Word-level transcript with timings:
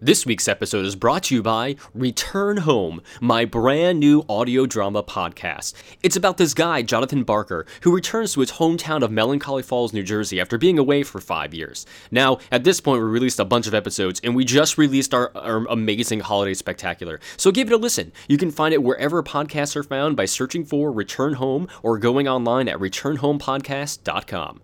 This 0.00 0.26
week's 0.26 0.48
episode 0.48 0.84
is 0.84 0.96
brought 0.96 1.24
to 1.24 1.34
you 1.34 1.42
by 1.42 1.76
Return 1.94 2.58
Home, 2.58 3.02
my 3.20 3.44
brand 3.44 4.00
new 4.00 4.24
audio 4.28 4.66
drama 4.66 5.02
podcast. 5.02 5.74
It's 6.02 6.16
about 6.16 6.38
this 6.38 6.54
guy, 6.54 6.82
Jonathan 6.82 7.22
Barker, 7.24 7.66
who 7.82 7.94
returns 7.94 8.32
to 8.34 8.40
his 8.40 8.52
hometown 8.52 9.02
of 9.02 9.10
Melancholy 9.10 9.62
Falls, 9.62 9.92
New 9.92 10.02
Jersey 10.02 10.40
after 10.40 10.58
being 10.58 10.78
away 10.78 11.02
for 11.02 11.20
five 11.20 11.54
years. 11.54 11.86
Now, 12.10 12.38
at 12.50 12.64
this 12.64 12.80
point, 12.80 13.02
we 13.02 13.08
released 13.08 13.38
a 13.38 13.44
bunch 13.44 13.66
of 13.66 13.74
episodes 13.74 14.20
and 14.24 14.34
we 14.34 14.44
just 14.44 14.78
released 14.78 15.14
our, 15.14 15.30
our 15.36 15.66
amazing 15.68 16.20
holiday 16.20 16.54
spectacular. 16.54 17.20
So 17.36 17.52
give 17.52 17.68
it 17.68 17.74
a 17.74 17.76
listen. 17.76 18.12
You 18.28 18.38
can 18.38 18.50
find 18.50 18.74
it 18.74 18.82
wherever 18.82 19.22
podcasts 19.22 19.76
are 19.76 19.82
found 19.84 20.16
by 20.16 20.24
searching 20.24 20.64
for 20.64 20.90
Return 20.90 21.34
Home 21.34 21.68
or 21.82 21.98
going 21.98 22.26
online 22.26 22.68
at 22.68 22.78
returnhomepodcast.com. 22.78 24.62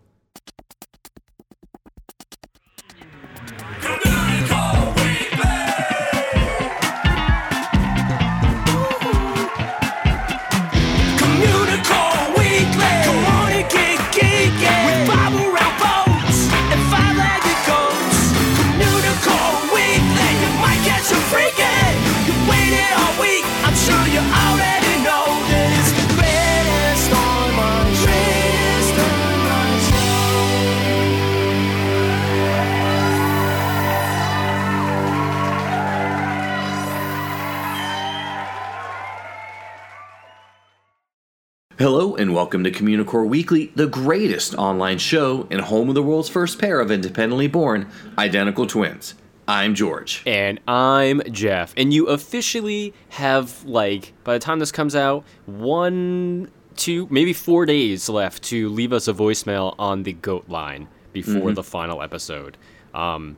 and 42.19 42.35
welcome 42.35 42.65
to 42.65 42.71
Communicore 42.73 43.29
Weekly, 43.29 43.71
the 43.77 43.87
greatest 43.87 44.53
online 44.57 44.99
show 44.99 45.47
and 45.53 45.61
home 45.61 45.89
of 45.89 45.95
the 45.95 46.03
world's 46.03 46.29
first 46.29 46.59
pair 46.59 46.81
of 46.81 46.91
independently 46.91 47.47
born 47.47 47.89
identical 48.19 48.67
twins. 48.67 49.15
I'm 49.47 49.77
George. 49.77 50.25
And 50.27 50.59
I'm 50.67 51.23
Jeff. 51.31 51.73
And 51.77 51.95
you 51.95 52.07
officially 52.07 52.93
have, 53.11 53.65
like, 53.65 54.15
by 54.25 54.33
the 54.33 54.41
time 54.41 54.59
this 54.59 54.73
comes 54.73 54.97
out, 54.97 55.25
one, 55.47 56.51
two, 56.75 57.07
maybe 57.09 57.33
four 57.33 57.65
days 57.65 58.09
left 58.09 58.43
to 58.45 58.69
leave 58.69 58.93
us 58.93 59.07
a 59.07 59.15
voicemail 59.15 59.77
on 59.79 60.03
the 60.03 60.15
GOAT 60.15 60.49
line 60.49 60.89
before 61.13 61.53
the 61.53 61.63
final 61.63 62.03
episode. 62.03 62.59
Um, 62.95 63.37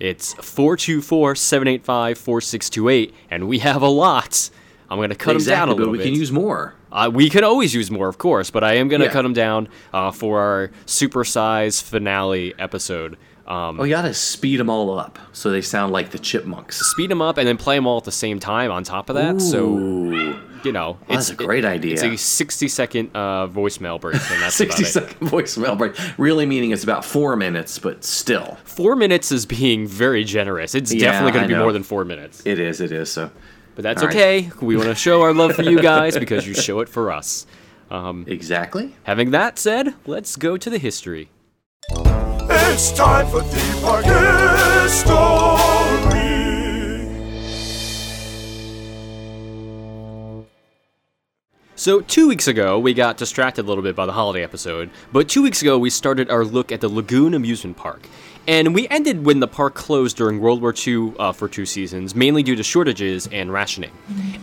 it's 0.00 0.32
424 0.32 1.34
785 1.34 2.16
4628, 2.16 3.14
and 3.30 3.46
we 3.46 3.58
have 3.58 3.82
a 3.82 3.88
lot. 3.88 4.48
I'm 4.88 4.96
going 4.96 5.10
to 5.10 5.16
cut 5.16 5.34
them 5.34 5.44
down 5.44 5.68
a 5.68 5.72
but 5.72 5.78
little 5.80 5.92
we 5.92 5.98
bit. 5.98 6.04
We 6.04 6.10
can 6.12 6.18
use 6.18 6.32
more. 6.32 6.76
Uh, 6.92 7.10
we 7.12 7.30
can 7.30 7.42
always 7.42 7.74
use 7.74 7.90
more, 7.90 8.08
of 8.08 8.18
course, 8.18 8.50
but 8.50 8.62
I 8.62 8.74
am 8.74 8.88
going 8.88 9.00
to 9.00 9.06
Yeah. 9.06 9.12
cut 9.12 9.22
them 9.22 9.32
down 9.32 9.68
uh, 9.94 10.10
for 10.10 10.40
our 10.40 10.70
supersize 10.86 11.82
finale 11.82 12.54
episode. 12.58 13.16
Um, 13.46 13.80
Oh, 13.80 13.84
you 13.84 13.90
gotta 13.90 14.14
speed 14.14 14.58
them 14.58 14.70
all 14.70 14.96
up 14.98 15.18
so 15.32 15.50
they 15.50 15.62
sound 15.62 15.92
like 15.92 16.10
the 16.10 16.18
chipmunks. 16.18 16.76
speed 16.92 17.10
them 17.10 17.20
up 17.20 17.38
and 17.38 17.48
then 17.48 17.56
play 17.56 17.74
them 17.76 17.88
all 17.88 17.98
at 17.98 18.04
the 18.04 18.12
same 18.12 18.38
time 18.38 18.70
on 18.70 18.84
top 18.84 19.10
of 19.10 19.16
that. 19.16 19.40
So 19.40 19.78
you 20.64 20.70
know, 20.70 20.96
that's 21.08 21.28
a 21.30 21.34
great 21.34 21.64
idea. 21.64 21.94
It's 21.94 22.04
a 22.04 22.16
sixty 22.16 22.68
second 22.68 23.10
uh, 23.14 23.48
voicemail 23.48 24.00
break, 24.00 24.14
and 24.14 24.40
that's 24.42 24.54
60 24.54 24.96
about 25.00 25.10
it. 25.10 25.18
voicemail 25.20 25.76
break. 25.76 25.96
Really 26.18 26.46
meaning 26.46 26.70
it's 26.70 26.84
about 26.84 27.04
four 27.04 27.34
minutes, 27.34 27.80
but 27.80 28.04
still. 28.04 28.58
Four 28.62 28.94
minutes 28.94 29.32
is 29.32 29.44
being 29.44 29.88
very 29.88 30.22
generous. 30.22 30.76
It's 30.76 30.94
Yeah, 30.94 31.10
definitely 31.10 31.32
going 31.32 31.42
to 31.42 31.48
be 31.48 31.54
know. 31.54 31.62
more 31.64 31.72
than 31.72 31.82
four 31.82 32.04
minutes, 32.04 32.42
It 32.46 32.60
is, 32.60 32.80
it 32.80 32.92
is. 32.92 33.10
So, 33.10 33.32
but 33.74 33.82
that's 33.82 34.02
All 34.02 34.08
right. 34.08 34.16
okay. 34.16 34.50
We 34.60 34.76
want 34.76 34.88
to 34.88 34.94
show 34.94 35.22
our 35.22 35.32
love 35.32 35.54
for 35.54 35.62
you 35.62 35.80
guys 35.80 36.18
because 36.18 36.46
you 36.46 36.54
show 36.54 36.80
it 36.80 36.88
for 36.88 37.10
us. 37.10 37.46
Um, 37.90 38.24
exactly. 38.26 38.94
Having 39.04 39.32
that 39.32 39.58
said, 39.58 39.94
let's 40.06 40.36
go 40.36 40.56
to 40.56 40.70
the 40.70 40.78
history. 40.78 41.28
It's 41.90 42.92
time 42.92 43.26
for 43.26 43.40
the 43.40 43.78
Park 43.82 44.04
History. 44.06 45.32
So, 51.74 52.00
two 52.00 52.28
weeks 52.28 52.46
ago, 52.46 52.78
we 52.78 52.94
got 52.94 53.16
distracted 53.16 53.64
a 53.64 53.68
little 53.68 53.82
bit 53.82 53.96
by 53.96 54.06
the 54.06 54.12
holiday 54.12 54.44
episode, 54.44 54.88
but 55.12 55.28
two 55.28 55.42
weeks 55.42 55.62
ago, 55.62 55.78
we 55.78 55.90
started 55.90 56.30
our 56.30 56.44
look 56.44 56.70
at 56.70 56.80
the 56.80 56.88
Lagoon 56.88 57.34
Amusement 57.34 57.76
Park. 57.76 58.06
And 58.46 58.74
we 58.74 58.88
ended 58.88 59.24
when 59.24 59.40
the 59.40 59.46
park 59.46 59.74
closed 59.74 60.16
during 60.16 60.40
World 60.40 60.60
War 60.60 60.74
II 60.74 61.14
uh, 61.18 61.32
for 61.32 61.48
two 61.48 61.64
seasons, 61.64 62.14
mainly 62.14 62.42
due 62.42 62.56
to 62.56 62.62
shortages 62.62 63.28
and 63.28 63.52
rationing. 63.52 63.92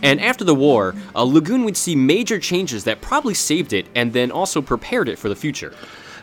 And 0.02 0.20
after 0.20 0.44
the 0.44 0.54
war, 0.54 0.94
uh, 1.14 1.22
Lagoon 1.22 1.64
would 1.64 1.76
see 1.76 1.94
major 1.94 2.38
changes 2.38 2.84
that 2.84 3.02
probably 3.02 3.34
saved 3.34 3.72
it 3.72 3.86
and 3.94 4.12
then 4.12 4.30
also 4.30 4.62
prepared 4.62 5.08
it 5.08 5.18
for 5.18 5.28
the 5.28 5.36
future. 5.36 5.74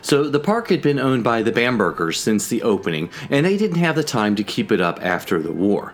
So 0.02 0.28
the 0.28 0.40
park 0.40 0.68
had 0.68 0.82
been 0.82 0.98
owned 0.98 1.24
by 1.24 1.42
the 1.42 1.52
Bambergers 1.52 2.18
since 2.18 2.48
the 2.48 2.62
opening, 2.62 3.10
and 3.30 3.44
they 3.44 3.56
didn't 3.56 3.78
have 3.78 3.96
the 3.96 4.04
time 4.04 4.36
to 4.36 4.44
keep 4.44 4.72
it 4.72 4.80
up 4.80 5.02
after 5.02 5.40
the 5.40 5.52
war. 5.52 5.92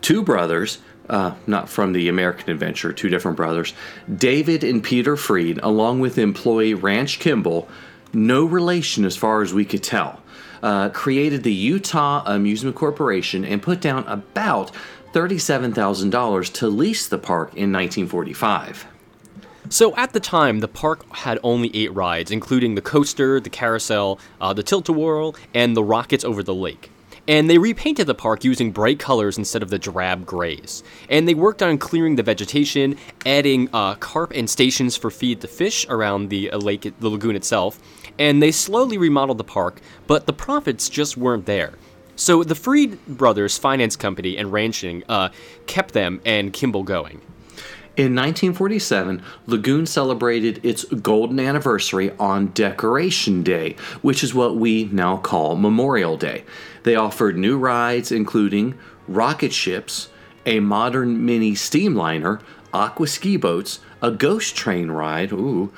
Two 0.00 0.22
brothers, 0.22 0.78
uh, 1.08 1.34
not 1.46 1.68
from 1.68 1.92
the 1.92 2.08
American 2.08 2.50
Adventure, 2.50 2.92
two 2.92 3.08
different 3.08 3.36
brothers, 3.36 3.74
David 4.14 4.64
and 4.64 4.82
Peter 4.82 5.16
Freed, 5.16 5.60
along 5.62 6.00
with 6.00 6.18
employee 6.18 6.74
Ranch 6.74 7.18
Kimball, 7.18 7.68
no 8.12 8.44
relation 8.44 9.04
as 9.04 9.16
far 9.16 9.42
as 9.42 9.54
we 9.54 9.64
could 9.64 9.82
tell, 9.82 10.21
uh, 10.62 10.90
created 10.90 11.42
the 11.42 11.52
Utah 11.52 12.22
Amusement 12.26 12.76
Corporation 12.76 13.44
and 13.44 13.62
put 13.62 13.80
down 13.80 14.04
about 14.06 14.70
$37,000 15.12 16.52
to 16.54 16.68
lease 16.68 17.08
the 17.08 17.18
park 17.18 17.48
in 17.50 17.72
1945. 17.72 18.86
So 19.68 19.96
at 19.96 20.12
the 20.12 20.20
time, 20.20 20.60
the 20.60 20.68
park 20.68 21.04
had 21.12 21.38
only 21.42 21.74
eight 21.74 21.92
rides, 21.94 22.30
including 22.30 22.74
the 22.74 22.82
coaster, 22.82 23.40
the 23.40 23.50
carousel, 23.50 24.18
uh, 24.40 24.52
the 24.52 24.62
tilt-a-whirl, 24.62 25.34
and 25.54 25.76
the 25.76 25.82
rockets 25.82 26.24
over 26.24 26.42
the 26.42 26.54
lake. 26.54 26.91
And 27.28 27.48
they 27.48 27.58
repainted 27.58 28.08
the 28.08 28.14
park 28.14 28.42
using 28.42 28.72
bright 28.72 28.98
colors 28.98 29.38
instead 29.38 29.62
of 29.62 29.70
the 29.70 29.78
drab 29.78 30.26
grays. 30.26 30.82
And 31.08 31.28
they 31.28 31.34
worked 31.34 31.62
on 31.62 31.78
clearing 31.78 32.16
the 32.16 32.22
vegetation, 32.22 32.96
adding 33.24 33.68
uh, 33.72 33.94
carp 33.94 34.32
and 34.34 34.50
stations 34.50 34.96
for 34.96 35.10
feed 35.10 35.40
the 35.40 35.48
fish 35.48 35.86
around 35.88 36.30
the 36.30 36.50
uh, 36.50 36.58
lake, 36.58 36.82
the 36.98 37.08
lagoon 37.08 37.36
itself. 37.36 37.78
And 38.18 38.42
they 38.42 38.50
slowly 38.50 38.98
remodeled 38.98 39.38
the 39.38 39.44
park, 39.44 39.80
but 40.06 40.26
the 40.26 40.32
profits 40.32 40.88
just 40.88 41.16
weren't 41.16 41.46
there. 41.46 41.74
So 42.16 42.44
the 42.44 42.54
Freed 42.54 43.04
Brothers 43.06 43.56
Finance 43.56 43.96
Company 43.96 44.36
and 44.36 44.52
Ranching 44.52 45.02
uh, 45.08 45.30
kept 45.66 45.94
them 45.94 46.20
and 46.24 46.52
Kimball 46.52 46.82
going. 46.82 47.20
In 47.94 48.14
1947, 48.14 49.20
Lagoon 49.46 49.84
celebrated 49.84 50.64
its 50.64 50.84
golden 50.84 51.38
anniversary 51.38 52.10
on 52.18 52.46
Decoration 52.48 53.42
Day, 53.42 53.76
which 54.00 54.24
is 54.24 54.32
what 54.32 54.56
we 54.56 54.88
now 54.90 55.18
call 55.18 55.56
Memorial 55.56 56.16
Day. 56.16 56.44
They 56.84 56.94
offered 56.96 57.36
new 57.36 57.58
rides, 57.58 58.10
including 58.10 58.78
rocket 59.06 59.52
ships, 59.52 60.08
a 60.46 60.60
modern 60.60 61.26
mini 61.26 61.52
steamliner, 61.52 62.40
aqua 62.72 63.06
ski 63.06 63.36
boats, 63.36 63.80
a 64.00 64.10
ghost 64.10 64.56
train 64.56 64.90
ride, 64.90 65.30
ooh, 65.30 65.70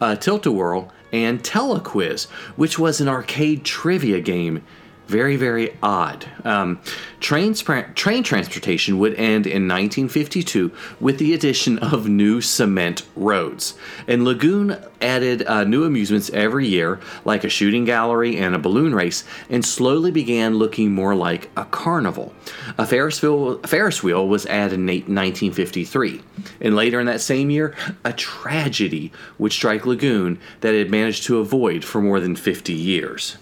a 0.00 0.16
tilt-a-whirl, 0.16 0.92
and 1.12 1.44
Telequiz, 1.44 2.28
which 2.56 2.80
was 2.80 3.00
an 3.00 3.06
arcade 3.06 3.64
trivia 3.64 4.20
game 4.20 4.64
very, 5.10 5.34
very 5.34 5.76
odd. 5.82 6.24
Um, 6.44 6.80
train, 7.18 7.52
train 7.54 8.22
transportation 8.22 8.98
would 9.00 9.14
end 9.14 9.44
in 9.46 9.66
1952 9.66 10.70
with 11.00 11.18
the 11.18 11.34
addition 11.34 11.80
of 11.80 12.08
new 12.08 12.40
cement 12.40 13.02
roads. 13.16 13.74
And 14.06 14.24
Lagoon 14.24 14.78
added 15.00 15.44
uh, 15.46 15.64
new 15.64 15.82
amusements 15.82 16.30
every 16.30 16.68
year, 16.68 17.00
like 17.24 17.42
a 17.42 17.48
shooting 17.48 17.84
gallery 17.84 18.36
and 18.36 18.54
a 18.54 18.58
balloon 18.58 18.94
race, 18.94 19.24
and 19.48 19.64
slowly 19.64 20.12
began 20.12 20.54
looking 20.54 20.92
more 20.92 21.16
like 21.16 21.50
a 21.56 21.64
carnival. 21.64 22.32
A 22.78 22.86
Ferris 22.86 23.20
wheel, 23.20 23.58
Ferris 23.62 24.04
wheel 24.04 24.28
was 24.28 24.46
added 24.46 24.74
in 24.74 24.86
1953. 24.86 26.22
And 26.60 26.76
later 26.76 27.00
in 27.00 27.06
that 27.06 27.20
same 27.20 27.50
year, 27.50 27.74
a 28.04 28.12
tragedy 28.12 29.10
would 29.38 29.52
strike 29.52 29.86
Lagoon 29.86 30.38
that 30.60 30.72
it 30.72 30.78
had 30.78 30.90
managed 30.90 31.24
to 31.24 31.38
avoid 31.38 31.84
for 31.84 32.00
more 32.00 32.20
than 32.20 32.36
50 32.36 32.72
years. 32.72 33.36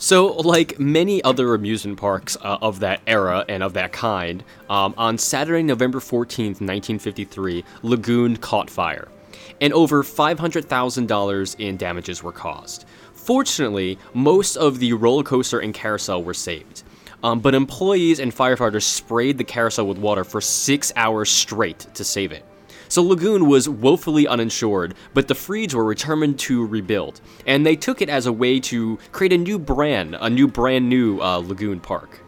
So, 0.00 0.28
like 0.28 0.78
many 0.78 1.24
other 1.24 1.54
amusement 1.54 1.98
parks 1.98 2.36
uh, 2.36 2.58
of 2.62 2.78
that 2.80 3.00
era 3.08 3.44
and 3.48 3.64
of 3.64 3.72
that 3.72 3.92
kind, 3.92 4.44
um, 4.70 4.94
on 4.96 5.18
Saturday, 5.18 5.64
November 5.64 5.98
14th, 5.98 6.60
1953, 6.60 7.64
Lagoon 7.82 8.36
caught 8.36 8.70
fire, 8.70 9.08
and 9.60 9.72
over 9.72 10.04
$500,000 10.04 11.56
in 11.58 11.76
damages 11.76 12.22
were 12.22 12.30
caused. 12.30 12.84
Fortunately, 13.12 13.98
most 14.14 14.56
of 14.56 14.78
the 14.78 14.92
roller 14.92 15.24
coaster 15.24 15.58
and 15.58 15.74
carousel 15.74 16.22
were 16.22 16.32
saved. 16.32 16.84
Um, 17.24 17.40
but 17.40 17.56
employees 17.56 18.20
and 18.20 18.32
firefighters 18.32 18.84
sprayed 18.84 19.36
the 19.36 19.42
carousel 19.42 19.88
with 19.88 19.98
water 19.98 20.22
for 20.22 20.40
six 20.40 20.92
hours 20.94 21.28
straight 21.28 21.80
to 21.94 22.04
save 22.04 22.30
it. 22.30 22.44
So 22.88 23.02
Lagoon 23.02 23.46
was 23.46 23.68
woefully 23.68 24.26
uninsured, 24.26 24.94
but 25.14 25.28
the 25.28 25.34
Freeds 25.34 25.74
were 25.74 25.92
determined 25.92 26.38
to 26.40 26.66
rebuild, 26.66 27.20
and 27.46 27.64
they 27.64 27.76
took 27.76 28.00
it 28.00 28.08
as 28.08 28.26
a 28.26 28.32
way 28.32 28.60
to 28.60 28.98
create 29.12 29.32
a 29.32 29.38
new 29.38 29.58
brand, 29.58 30.16
a 30.20 30.30
new 30.30 30.48
brand 30.48 30.88
new 30.88 31.20
uh, 31.20 31.36
Lagoon 31.38 31.80
Park. 31.80 32.20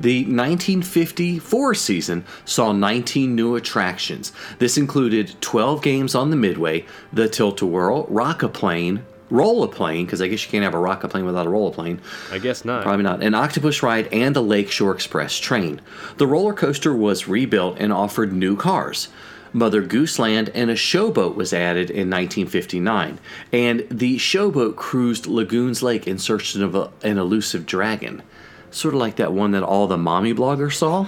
The 0.00 0.20
1954 0.20 1.74
season 1.74 2.24
saw 2.44 2.70
19 2.70 3.34
new 3.34 3.56
attractions. 3.56 4.32
This 4.60 4.78
included 4.78 5.34
12 5.40 5.82
games 5.82 6.14
on 6.14 6.30
the 6.30 6.36
Midway, 6.36 6.86
the 7.12 7.28
Tilt-A-Whirl, 7.28 8.06
Rock-A-Plane, 8.08 9.04
Roll-A-Plane, 9.28 10.06
because 10.06 10.22
I 10.22 10.28
guess 10.28 10.44
you 10.44 10.50
can't 10.50 10.62
have 10.62 10.74
a 10.74 10.78
Rock-A-Plane 10.78 11.26
without 11.26 11.46
a 11.46 11.50
Roll-A-Plane, 11.50 12.00
I 12.30 12.38
guess 12.38 12.64
not. 12.64 12.84
Probably 12.84 13.02
not. 13.02 13.22
An 13.24 13.34
octopus 13.34 13.82
ride 13.82 14.06
and 14.12 14.36
the 14.36 14.42
Lakeshore 14.42 14.94
Express 14.94 15.36
train. 15.36 15.80
The 16.16 16.28
roller 16.28 16.54
coaster 16.54 16.94
was 16.94 17.26
rebuilt 17.26 17.76
and 17.80 17.92
offered 17.92 18.32
new 18.32 18.56
cars. 18.56 19.08
Mother 19.52 19.82
Goose 19.82 20.18
Land 20.18 20.50
and 20.54 20.70
a 20.70 20.74
showboat 20.74 21.34
was 21.34 21.52
added 21.52 21.90
in 21.90 22.10
1959, 22.10 23.18
and 23.52 23.86
the 23.90 24.16
showboat 24.18 24.76
cruised 24.76 25.26
Lagoons 25.26 25.82
Lake 25.82 26.06
in 26.06 26.18
search 26.18 26.54
of 26.54 26.74
a, 26.74 26.90
an 27.02 27.18
elusive 27.18 27.66
dragon. 27.66 28.22
Sort 28.70 28.94
of 28.94 29.00
like 29.00 29.16
that 29.16 29.32
one 29.32 29.52
that 29.52 29.62
all 29.62 29.86
the 29.86 29.96
mommy 29.96 30.34
bloggers 30.34 30.74
saw. 30.74 31.06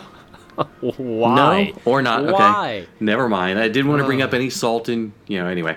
Why? 0.80 1.72
No, 1.74 1.82
or 1.84 2.02
not. 2.02 2.24
Okay, 2.24 2.32
Why? 2.32 2.86
never 2.98 3.28
mind. 3.28 3.58
I 3.58 3.68
didn't 3.68 3.88
want 3.88 4.00
to 4.00 4.06
bring 4.06 4.22
up 4.22 4.34
any 4.34 4.50
salt 4.50 4.88
and 4.88 5.12
you 5.26 5.38
know. 5.38 5.46
Anyway, 5.46 5.76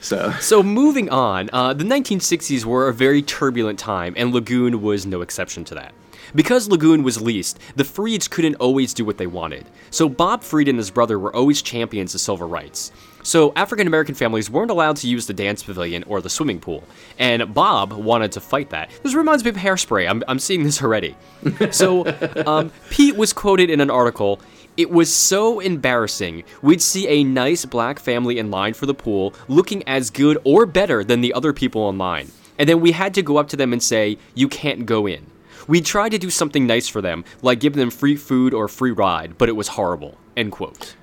so 0.00 0.32
So 0.40 0.62
moving 0.62 1.10
on, 1.10 1.50
uh, 1.52 1.74
the 1.74 1.84
1960s 1.84 2.64
were 2.64 2.88
a 2.88 2.94
very 2.94 3.22
turbulent 3.22 3.78
time, 3.78 4.14
and 4.16 4.32
Lagoon 4.32 4.82
was 4.82 5.06
no 5.06 5.20
exception 5.22 5.64
to 5.64 5.74
that. 5.74 5.92
Because 6.34 6.68
Lagoon 6.68 7.02
was 7.02 7.22
leased, 7.22 7.58
the 7.76 7.84
Freeds 7.84 8.28
couldn't 8.28 8.56
always 8.56 8.92
do 8.92 9.04
what 9.04 9.18
they 9.18 9.26
wanted. 9.26 9.66
So 9.90 10.08
Bob 10.08 10.42
Freed 10.42 10.68
and 10.68 10.78
his 10.78 10.90
brother 10.90 11.18
were 11.18 11.34
always 11.34 11.62
champions 11.62 12.14
of 12.14 12.20
civil 12.20 12.48
rights. 12.48 12.90
So 13.22 13.52
African 13.56 13.86
American 13.86 14.14
families 14.14 14.50
weren't 14.50 14.70
allowed 14.70 14.96
to 14.96 15.08
use 15.08 15.26
the 15.26 15.32
dance 15.32 15.62
pavilion 15.62 16.02
or 16.04 16.20
the 16.20 16.28
swimming 16.28 16.60
pool, 16.60 16.84
and 17.18 17.54
Bob 17.54 17.92
wanted 17.92 18.32
to 18.32 18.40
fight 18.40 18.70
that. 18.70 18.90
This 19.02 19.14
reminds 19.14 19.44
me 19.44 19.50
of 19.50 19.56
Hairspray. 19.56 20.08
I'm, 20.10 20.22
I'm 20.28 20.38
seeing 20.38 20.64
this 20.64 20.82
already. 20.82 21.16
So 21.70 22.04
um, 22.46 22.70
Pete 22.90 23.16
was 23.16 23.32
quoted 23.32 23.70
in 23.70 23.80
an 23.80 23.90
article. 23.90 24.40
It 24.76 24.90
was 24.90 25.12
so 25.12 25.60
embarrassing. 25.60 26.44
We'd 26.62 26.82
see 26.82 27.08
a 27.08 27.24
nice 27.24 27.64
black 27.64 27.98
family 27.98 28.38
in 28.38 28.50
line 28.50 28.74
for 28.74 28.86
the 28.86 28.94
pool 28.94 29.34
looking 29.48 29.82
as 29.86 30.10
good 30.10 30.38
or 30.44 30.66
better 30.66 31.04
than 31.04 31.20
the 31.20 31.32
other 31.32 31.52
people 31.52 31.88
in 31.88 31.98
line. 31.98 32.30
And 32.58 32.68
then 32.68 32.80
we 32.80 32.92
had 32.92 33.14
to 33.14 33.22
go 33.22 33.36
up 33.36 33.48
to 33.48 33.56
them 33.56 33.72
and 33.72 33.82
say, 33.82 34.18
You 34.34 34.48
can't 34.48 34.84
go 34.84 35.06
in. 35.06 35.26
We 35.66 35.80
tried 35.80 36.10
to 36.10 36.18
do 36.18 36.30
something 36.30 36.66
nice 36.66 36.88
for 36.88 37.00
them, 37.00 37.24
like 37.42 37.60
give 37.60 37.74
them 37.74 37.90
free 37.90 38.16
food 38.16 38.52
or 38.52 38.68
free 38.68 38.92
ride, 38.92 39.38
but 39.38 39.48
it 39.48 39.56
was 39.56 39.68
horrible. 39.68 40.18
End 40.36 40.52
quote. 40.52 40.94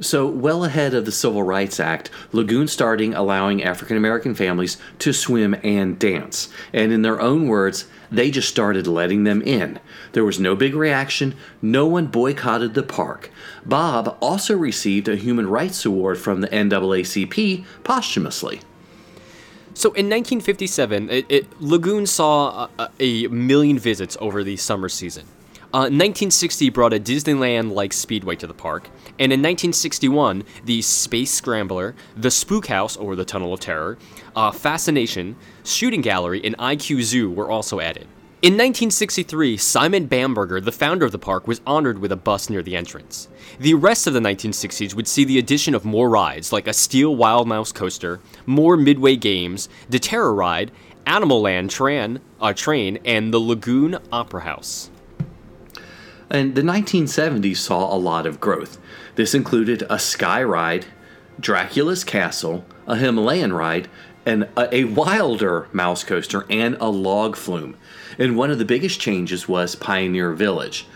So, 0.00 0.26
well 0.26 0.64
ahead 0.64 0.94
of 0.94 1.04
the 1.04 1.12
Civil 1.12 1.42
Rights 1.42 1.78
Act, 1.78 2.10
Lagoon 2.32 2.68
starting 2.68 3.12
allowing 3.12 3.62
African 3.62 3.98
American 3.98 4.34
families 4.34 4.78
to 5.00 5.12
swim 5.12 5.54
and 5.62 5.98
dance. 5.98 6.48
And 6.72 6.90
in 6.90 7.02
their 7.02 7.20
own 7.20 7.48
words, 7.48 7.84
they 8.10 8.30
just 8.30 8.48
started 8.48 8.86
letting 8.86 9.24
them 9.24 9.42
in. 9.42 9.78
There 10.12 10.24
was 10.24 10.40
no 10.40 10.56
big 10.56 10.74
reaction, 10.74 11.34
no 11.60 11.86
one 11.86 12.06
boycotted 12.06 12.72
the 12.72 12.82
park. 12.82 13.30
Bob 13.66 14.16
also 14.22 14.56
received 14.56 15.06
a 15.06 15.16
Human 15.16 15.46
Rights 15.46 15.84
Award 15.84 16.16
from 16.16 16.40
the 16.40 16.48
NAACP 16.48 17.66
posthumously. 17.84 18.62
So 19.74 19.88
in 19.90 20.06
1957, 20.06 21.10
it, 21.10 21.26
it, 21.28 21.60
Lagoon 21.60 22.06
saw 22.06 22.68
a, 22.78 22.90
a 22.98 23.28
million 23.28 23.78
visits 23.78 24.16
over 24.20 24.42
the 24.42 24.56
summer 24.56 24.88
season. 24.88 25.26
Uh, 25.72 25.86
1960 25.86 26.68
brought 26.70 26.92
a 26.92 26.98
Disneyland 26.98 27.72
like 27.72 27.92
speedway 27.92 28.34
to 28.34 28.46
the 28.48 28.54
park, 28.54 28.88
and 29.20 29.32
in 29.32 29.38
1961, 29.38 30.42
the 30.64 30.82
Space 30.82 31.32
Scrambler, 31.32 31.94
the 32.16 32.30
Spook 32.30 32.66
House 32.66 32.96
or 32.96 33.14
the 33.14 33.24
Tunnel 33.24 33.54
of 33.54 33.60
Terror, 33.60 33.96
uh, 34.34 34.50
Fascination, 34.50 35.36
Shooting 35.64 36.00
Gallery, 36.00 36.40
and 36.42 36.58
IQ 36.58 37.02
Zoo 37.02 37.30
were 37.30 37.48
also 37.48 37.78
added. 37.78 38.08
In 38.42 38.54
1963, 38.54 39.58
Simon 39.58 40.06
Bamberger, 40.06 40.62
the 40.62 40.72
founder 40.72 41.04
of 41.04 41.12
the 41.12 41.18
park, 41.18 41.46
was 41.46 41.60
honored 41.66 41.98
with 41.98 42.10
a 42.10 42.16
bus 42.16 42.48
near 42.48 42.62
the 42.62 42.74
entrance. 42.74 43.28
The 43.58 43.74
rest 43.74 44.06
of 44.06 44.14
the 44.14 44.20
1960s 44.20 44.94
would 44.94 45.06
see 45.06 45.26
the 45.26 45.38
addition 45.38 45.74
of 45.74 45.84
more 45.84 46.08
rides, 46.08 46.50
like 46.50 46.66
a 46.66 46.72
Steel 46.72 47.14
Wild 47.14 47.46
Mouse 47.46 47.70
coaster, 47.70 48.18
more 48.46 48.78
Midway 48.78 49.16
games, 49.16 49.68
the 49.90 49.98
Terror 49.98 50.32
Ride, 50.32 50.70
Animal 51.04 51.42
Land 51.42 51.68
Tran, 51.68 52.22
uh, 52.40 52.54
Train, 52.54 52.98
and 53.04 53.30
the 53.34 53.38
Lagoon 53.38 53.98
Opera 54.10 54.40
House. 54.40 54.88
And 56.30 56.54
the 56.54 56.62
1970s 56.62 57.58
saw 57.58 57.94
a 57.94 57.98
lot 57.98 58.24
of 58.24 58.40
growth. 58.40 58.78
This 59.16 59.34
included 59.34 59.82
a 59.90 59.98
sky 59.98 60.42
ride, 60.42 60.86
Dracula's 61.38 62.04
Castle, 62.04 62.64
a 62.86 62.96
Himalayan 62.96 63.52
ride, 63.52 63.90
and 64.26 64.44
a, 64.56 64.74
a 64.74 64.84
wilder 64.84 65.68
mouse 65.72 66.04
coaster, 66.04 66.46
and 66.50 66.76
a 66.80 66.88
log 66.88 67.36
flume. 67.36 67.76
And 68.18 68.36
one 68.36 68.50
of 68.50 68.58
the 68.58 68.64
biggest 68.64 69.00
changes 69.00 69.48
was 69.48 69.74
Pioneer 69.74 70.32
Village. 70.32 70.86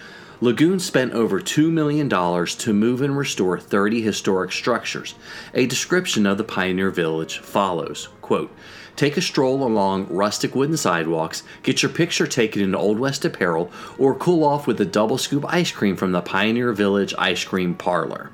Lagoon 0.40 0.78
spent 0.78 1.12
over 1.12 1.40
$2 1.40 1.70
million 1.70 2.08
to 2.08 2.72
move 2.72 3.00
and 3.00 3.16
restore 3.16 3.58
30 3.58 4.02
historic 4.02 4.52
structures. 4.52 5.14
A 5.54 5.66
description 5.66 6.26
of 6.26 6.38
the 6.38 6.44
Pioneer 6.44 6.90
Village 6.90 7.38
follows 7.38 8.08
quote, 8.20 8.54
Take 8.96 9.16
a 9.16 9.22
stroll 9.22 9.64
along 9.64 10.06
rustic 10.08 10.54
wooden 10.54 10.76
sidewalks, 10.76 11.42
get 11.62 11.82
your 11.82 11.90
picture 11.90 12.26
taken 12.26 12.62
in 12.62 12.74
Old 12.74 12.98
West 12.98 13.24
apparel, 13.24 13.70
or 13.98 14.14
cool 14.14 14.44
off 14.44 14.66
with 14.66 14.80
a 14.80 14.84
double 14.84 15.18
scoop 15.18 15.44
ice 15.52 15.72
cream 15.72 15.96
from 15.96 16.12
the 16.12 16.20
Pioneer 16.20 16.72
Village 16.72 17.12
Ice 17.18 17.42
Cream 17.42 17.74
Parlor. 17.74 18.30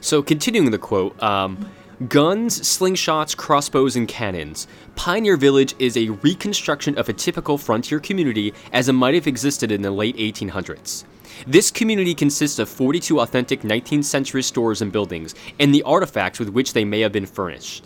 So, 0.00 0.22
continuing 0.22 0.70
the 0.70 0.78
quote, 0.78 1.20
um, 1.22 1.68
guns, 2.06 2.60
slingshots, 2.60 3.36
crossbows, 3.36 3.96
and 3.96 4.06
cannons. 4.06 4.68
Pioneer 4.94 5.36
Village 5.36 5.74
is 5.80 5.96
a 5.96 6.10
reconstruction 6.10 6.96
of 6.96 7.08
a 7.08 7.12
typical 7.12 7.58
frontier 7.58 7.98
community 7.98 8.54
as 8.72 8.88
it 8.88 8.92
might 8.92 9.14
have 9.14 9.26
existed 9.26 9.72
in 9.72 9.82
the 9.82 9.90
late 9.90 10.16
1800s. 10.16 11.04
This 11.46 11.72
community 11.72 12.14
consists 12.14 12.60
of 12.60 12.68
42 12.68 13.20
authentic 13.20 13.62
19th 13.62 14.04
century 14.04 14.44
stores 14.44 14.80
and 14.80 14.92
buildings, 14.92 15.34
and 15.58 15.74
the 15.74 15.82
artifacts 15.82 16.38
with 16.38 16.50
which 16.50 16.72
they 16.72 16.84
may 16.84 17.00
have 17.00 17.12
been 17.12 17.26
furnished. 17.26 17.84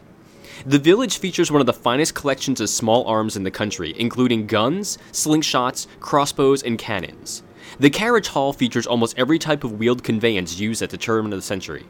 The 0.66 0.78
village 0.78 1.18
features 1.18 1.50
one 1.50 1.60
of 1.60 1.66
the 1.66 1.72
finest 1.72 2.14
collections 2.14 2.60
of 2.60 2.68
small 2.68 3.04
arms 3.06 3.36
in 3.36 3.44
the 3.44 3.50
country, 3.50 3.94
including 3.98 4.46
guns, 4.46 4.98
slingshots, 5.10 5.86
crossbows, 6.00 6.62
and 6.62 6.78
cannons. 6.78 7.42
The 7.80 7.90
carriage 7.90 8.28
hall 8.28 8.52
features 8.52 8.86
almost 8.86 9.18
every 9.18 9.38
type 9.38 9.64
of 9.64 9.78
wheeled 9.78 10.04
conveyance 10.04 10.60
used 10.60 10.82
at 10.82 10.90
the 10.90 10.98
turn 10.98 11.24
of 11.24 11.30
the 11.30 11.42
century. 11.42 11.86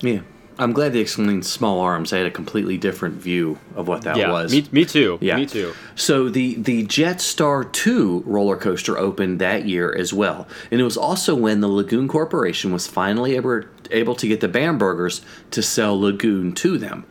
Yeah. 0.00 0.20
I'm 0.58 0.72
glad 0.72 0.94
they 0.94 1.00
explained 1.00 1.44
small 1.44 1.80
arms. 1.80 2.12
I 2.12 2.18
had 2.18 2.26
a 2.26 2.30
completely 2.30 2.78
different 2.78 3.16
view 3.16 3.58
of 3.74 3.88
what 3.88 4.02
that 4.02 4.16
yeah, 4.16 4.30
was. 4.30 4.52
Me, 4.52 4.66
me 4.72 4.84
too. 4.86 5.18
Yeah. 5.20 5.36
Me 5.36 5.44
too. 5.44 5.74
So 5.94 6.30
the 6.30 6.54
the 6.54 6.86
Jetstar 6.86 7.70
2 7.72 8.24
roller 8.26 8.56
coaster 8.56 8.96
opened 8.96 9.38
that 9.40 9.66
year 9.66 9.94
as 9.94 10.14
well. 10.14 10.48
And 10.70 10.80
it 10.80 10.84
was 10.84 10.96
also 10.96 11.34
when 11.34 11.60
the 11.60 11.68
Lagoon 11.68 12.08
Corporation 12.08 12.72
was 12.72 12.86
finally 12.86 13.36
able, 13.36 13.64
able 13.90 14.14
to 14.14 14.26
get 14.26 14.40
the 14.40 14.48
Bambergers 14.48 15.20
to 15.50 15.62
sell 15.62 16.00
Lagoon 16.00 16.52
to 16.54 16.78
them. 16.78 17.04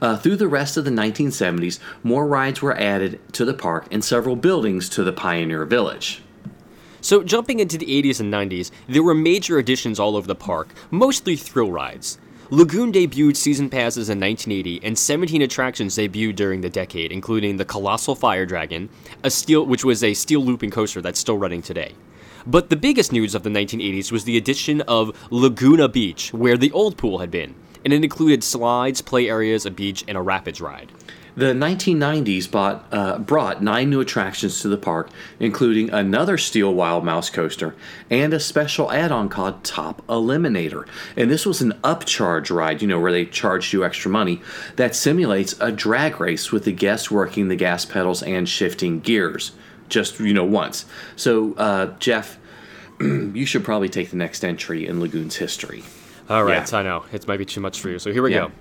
Uh, 0.00 0.16
through 0.16 0.36
the 0.36 0.48
rest 0.48 0.76
of 0.76 0.84
the 0.84 0.90
1970s, 0.90 1.80
more 2.02 2.26
rides 2.26 2.62
were 2.62 2.76
added 2.76 3.20
to 3.32 3.44
the 3.44 3.54
park 3.54 3.86
and 3.90 4.04
several 4.04 4.36
buildings 4.36 4.88
to 4.90 5.02
the 5.02 5.12
Pioneer 5.12 5.64
Village. 5.64 6.22
So, 7.00 7.24
jumping 7.24 7.58
into 7.58 7.78
the 7.78 7.86
80s 7.86 8.20
and 8.20 8.32
90s, 8.32 8.70
there 8.86 9.02
were 9.02 9.14
major 9.14 9.58
additions 9.58 9.98
all 9.98 10.16
over 10.16 10.28
the 10.28 10.36
park, 10.36 10.68
mostly 10.92 11.34
thrill 11.34 11.72
rides. 11.72 12.18
Lagoon 12.52 12.92
debuted 12.92 13.34
season 13.34 13.70
passes 13.70 14.10
in 14.10 14.20
1980, 14.20 14.84
and 14.86 14.98
17 14.98 15.40
attractions 15.40 15.96
debuted 15.96 16.36
during 16.36 16.60
the 16.60 16.68
decade, 16.68 17.10
including 17.10 17.56
the 17.56 17.64
Colossal 17.64 18.14
Fire 18.14 18.44
Dragon, 18.44 18.90
a 19.24 19.30
steel, 19.30 19.64
which 19.64 19.86
was 19.86 20.04
a 20.04 20.12
steel 20.12 20.44
looping 20.44 20.70
coaster 20.70 21.00
that's 21.00 21.18
still 21.18 21.38
running 21.38 21.62
today. 21.62 21.94
But 22.46 22.68
the 22.68 22.76
biggest 22.76 23.10
news 23.10 23.34
of 23.34 23.42
the 23.42 23.48
1980s 23.48 24.12
was 24.12 24.24
the 24.24 24.36
addition 24.36 24.82
of 24.82 25.16
Laguna 25.30 25.88
Beach, 25.88 26.34
where 26.34 26.58
the 26.58 26.72
old 26.72 26.98
pool 26.98 27.20
had 27.20 27.30
been, 27.30 27.54
and 27.86 27.94
it 27.94 28.04
included 28.04 28.44
slides, 28.44 29.00
play 29.00 29.30
areas, 29.30 29.64
a 29.64 29.70
beach, 29.70 30.04
and 30.06 30.18
a 30.18 30.20
rapids 30.20 30.60
ride. 30.60 30.92
The 31.34 31.54
1990s 31.54 32.50
bought, 32.50 32.84
uh, 32.92 33.18
brought 33.18 33.62
nine 33.62 33.88
new 33.88 34.00
attractions 34.00 34.60
to 34.60 34.68
the 34.68 34.76
park, 34.76 35.08
including 35.40 35.88
another 35.90 36.36
Steel 36.36 36.74
Wild 36.74 37.04
Mouse 37.04 37.30
coaster 37.30 37.74
and 38.10 38.34
a 38.34 38.40
special 38.40 38.92
add 38.92 39.10
on 39.10 39.30
called 39.30 39.64
Top 39.64 40.06
Eliminator. 40.08 40.86
And 41.16 41.30
this 41.30 41.46
was 41.46 41.62
an 41.62 41.72
upcharge 41.82 42.54
ride, 42.54 42.82
you 42.82 42.88
know, 42.88 43.00
where 43.00 43.12
they 43.12 43.24
charged 43.24 43.72
you 43.72 43.82
extra 43.82 44.10
money, 44.10 44.42
that 44.76 44.94
simulates 44.94 45.54
a 45.58 45.72
drag 45.72 46.20
race 46.20 46.52
with 46.52 46.64
the 46.64 46.72
guests 46.72 47.10
working 47.10 47.48
the 47.48 47.56
gas 47.56 47.86
pedals 47.86 48.22
and 48.22 48.46
shifting 48.46 49.00
gears 49.00 49.52
just, 49.88 50.20
you 50.20 50.34
know, 50.34 50.44
once. 50.44 50.84
So, 51.16 51.54
uh, 51.54 51.86
Jeff, 51.98 52.38
you 53.00 53.46
should 53.46 53.64
probably 53.64 53.88
take 53.88 54.10
the 54.10 54.16
next 54.16 54.44
entry 54.44 54.86
in 54.86 55.00
Lagoon's 55.00 55.36
history. 55.36 55.82
All 56.28 56.44
right, 56.44 56.70
Yeah. 56.70 56.78
I 56.78 56.82
know. 56.82 57.04
It 57.10 57.26
might 57.26 57.38
be 57.38 57.44
too 57.46 57.60
much 57.60 57.80
for 57.80 57.88
you. 57.88 57.98
So 57.98 58.12
here 58.12 58.22
we 58.22 58.32
Yeah. 58.32 58.48
go. 58.48 58.52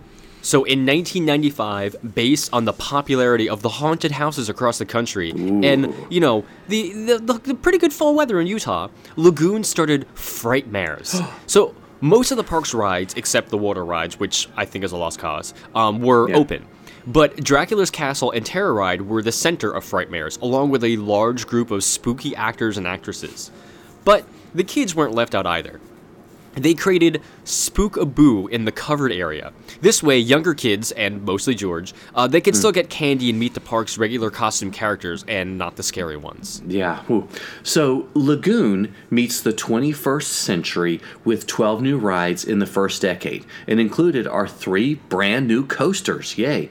So 0.41 0.63
in 0.63 0.85
1995, 0.85 2.15
based 2.15 2.49
on 2.51 2.65
the 2.65 2.73
popularity 2.73 3.47
of 3.47 3.61
the 3.61 3.69
haunted 3.69 4.11
houses 4.11 4.49
across 4.49 4.77
the 4.79 4.85
country 4.85 5.31
and, 5.31 5.93
you 6.09 6.19
know, 6.19 6.43
the, 6.67 6.91
the, 6.93 7.17
the, 7.19 7.33
the 7.33 7.55
pretty 7.55 7.77
good 7.77 7.93
fall 7.93 8.15
weather 8.15 8.39
in 8.39 8.47
Utah, 8.47 8.87
Lagoon 9.15 9.63
started 9.63 10.07
Frightmares. 10.15 11.23
so 11.47 11.75
most 12.01 12.31
of 12.31 12.37
the 12.37 12.43
park's 12.43 12.73
rides, 12.73 13.13
except 13.15 13.49
the 13.49 13.57
water 13.57 13.85
rides, 13.85 14.19
which 14.19 14.49
I 14.57 14.65
think 14.65 14.83
is 14.83 14.91
a 14.91 14.97
lost 14.97 15.19
cause, 15.19 15.53
um, 15.75 16.01
were 16.01 16.29
Yeah. 16.29 16.37
open. 16.37 16.65
But 17.07 17.37
Dracula's 17.43 17.89
Castle 17.89 18.29
and 18.31 18.45
Terror 18.45 18.73
Ride 18.75 19.01
were 19.03 19.23
the 19.23 19.31
center 19.31 19.71
of 19.71 19.83
Frightmares, 19.83 20.39
along 20.41 20.69
with 20.69 20.83
a 20.83 20.97
large 20.97 21.47
group 21.47 21.71
of 21.71 21.83
spooky 21.83 22.35
actors 22.35 22.77
and 22.77 22.85
actresses. 22.85 23.49
But 24.05 24.25
the 24.53 24.63
kids 24.63 24.93
weren't 24.93 25.13
left 25.15 25.33
out 25.33 25.47
either. 25.47 25.79
They 26.55 26.73
created 26.73 27.21
Spook-a-Boo 27.43 28.47
in 28.47 28.65
the 28.65 28.71
covered 28.71 29.11
area. 29.11 29.53
This 29.81 30.03
way, 30.03 30.17
younger 30.19 30.53
kids, 30.53 30.91
and 30.91 31.23
mostly 31.23 31.55
George, 31.55 31.93
uh, 32.13 32.27
they 32.27 32.41
could 32.41 32.55
still 32.55 32.71
get 32.71 32.89
candy 32.89 33.29
and 33.29 33.39
meet 33.39 33.53
the 33.53 33.61
park's 33.61 33.97
regular 33.97 34.29
costume 34.29 34.71
characters 34.71 35.23
and 35.27 35.57
not 35.57 35.75
the 35.75 35.83
scary 35.83 36.17
ones. 36.17 36.61
Yeah. 36.67 37.03
whew. 37.03 37.27
So 37.63 38.07
Lagoon 38.13 38.93
meets 39.09 39.41
the 39.41 39.53
21st 39.53 40.23
century 40.23 41.01
with 41.23 41.47
12 41.47 41.81
new 41.81 41.97
rides 41.97 42.43
in 42.43 42.59
the 42.59 42.65
first 42.65 43.01
decade 43.01 43.45
and 43.67 43.79
included 43.79 44.27
our 44.27 44.47
three 44.47 44.95
brand 44.95 45.47
new 45.47 45.65
coasters. 45.65 46.37
Yay. 46.37 46.69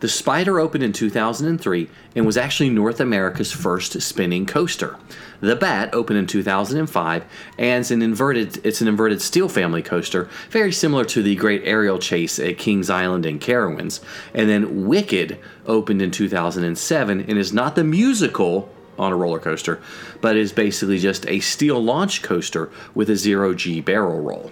The 0.00 0.08
Spider 0.08 0.58
opened 0.58 0.82
in 0.82 0.94
2003 0.94 1.90
and 2.16 2.24
was 2.24 2.38
actually 2.38 2.70
North 2.70 3.00
America's 3.00 3.52
first 3.52 4.00
spinning 4.00 4.46
coaster. 4.46 4.96
The 5.40 5.56
Bat 5.56 5.92
opened 5.92 6.18
in 6.18 6.26
2005 6.26 7.24
and 7.58 7.80
is 7.82 7.90
an 7.90 8.00
inverted 8.00 8.64
it's 8.64 8.80
an 8.80 8.88
inverted 8.88 9.20
steel 9.20 9.48
family 9.48 9.82
coaster, 9.82 10.30
very 10.48 10.72
similar 10.72 11.04
to 11.04 11.22
the 11.22 11.36
Great 11.36 11.62
Aerial 11.64 11.98
Chase 11.98 12.38
at 12.38 12.56
Kings 12.56 12.88
Island 12.88 13.26
and 13.26 13.40
Carowinds. 13.42 14.00
And 14.32 14.48
then 14.48 14.86
Wicked 14.86 15.38
opened 15.66 16.00
in 16.00 16.10
2007 16.10 17.20
and 17.20 17.38
is 17.38 17.52
not 17.52 17.74
the 17.74 17.84
musical 17.84 18.70
on 18.98 19.12
a 19.12 19.16
roller 19.16 19.38
coaster, 19.38 19.80
but 20.22 20.36
is 20.36 20.52
basically 20.52 20.98
just 20.98 21.26
a 21.26 21.40
steel 21.40 21.82
launch 21.82 22.22
coaster 22.22 22.70
with 22.94 23.10
a 23.10 23.16
zero 23.16 23.52
G 23.52 23.82
barrel 23.82 24.20
roll. 24.20 24.50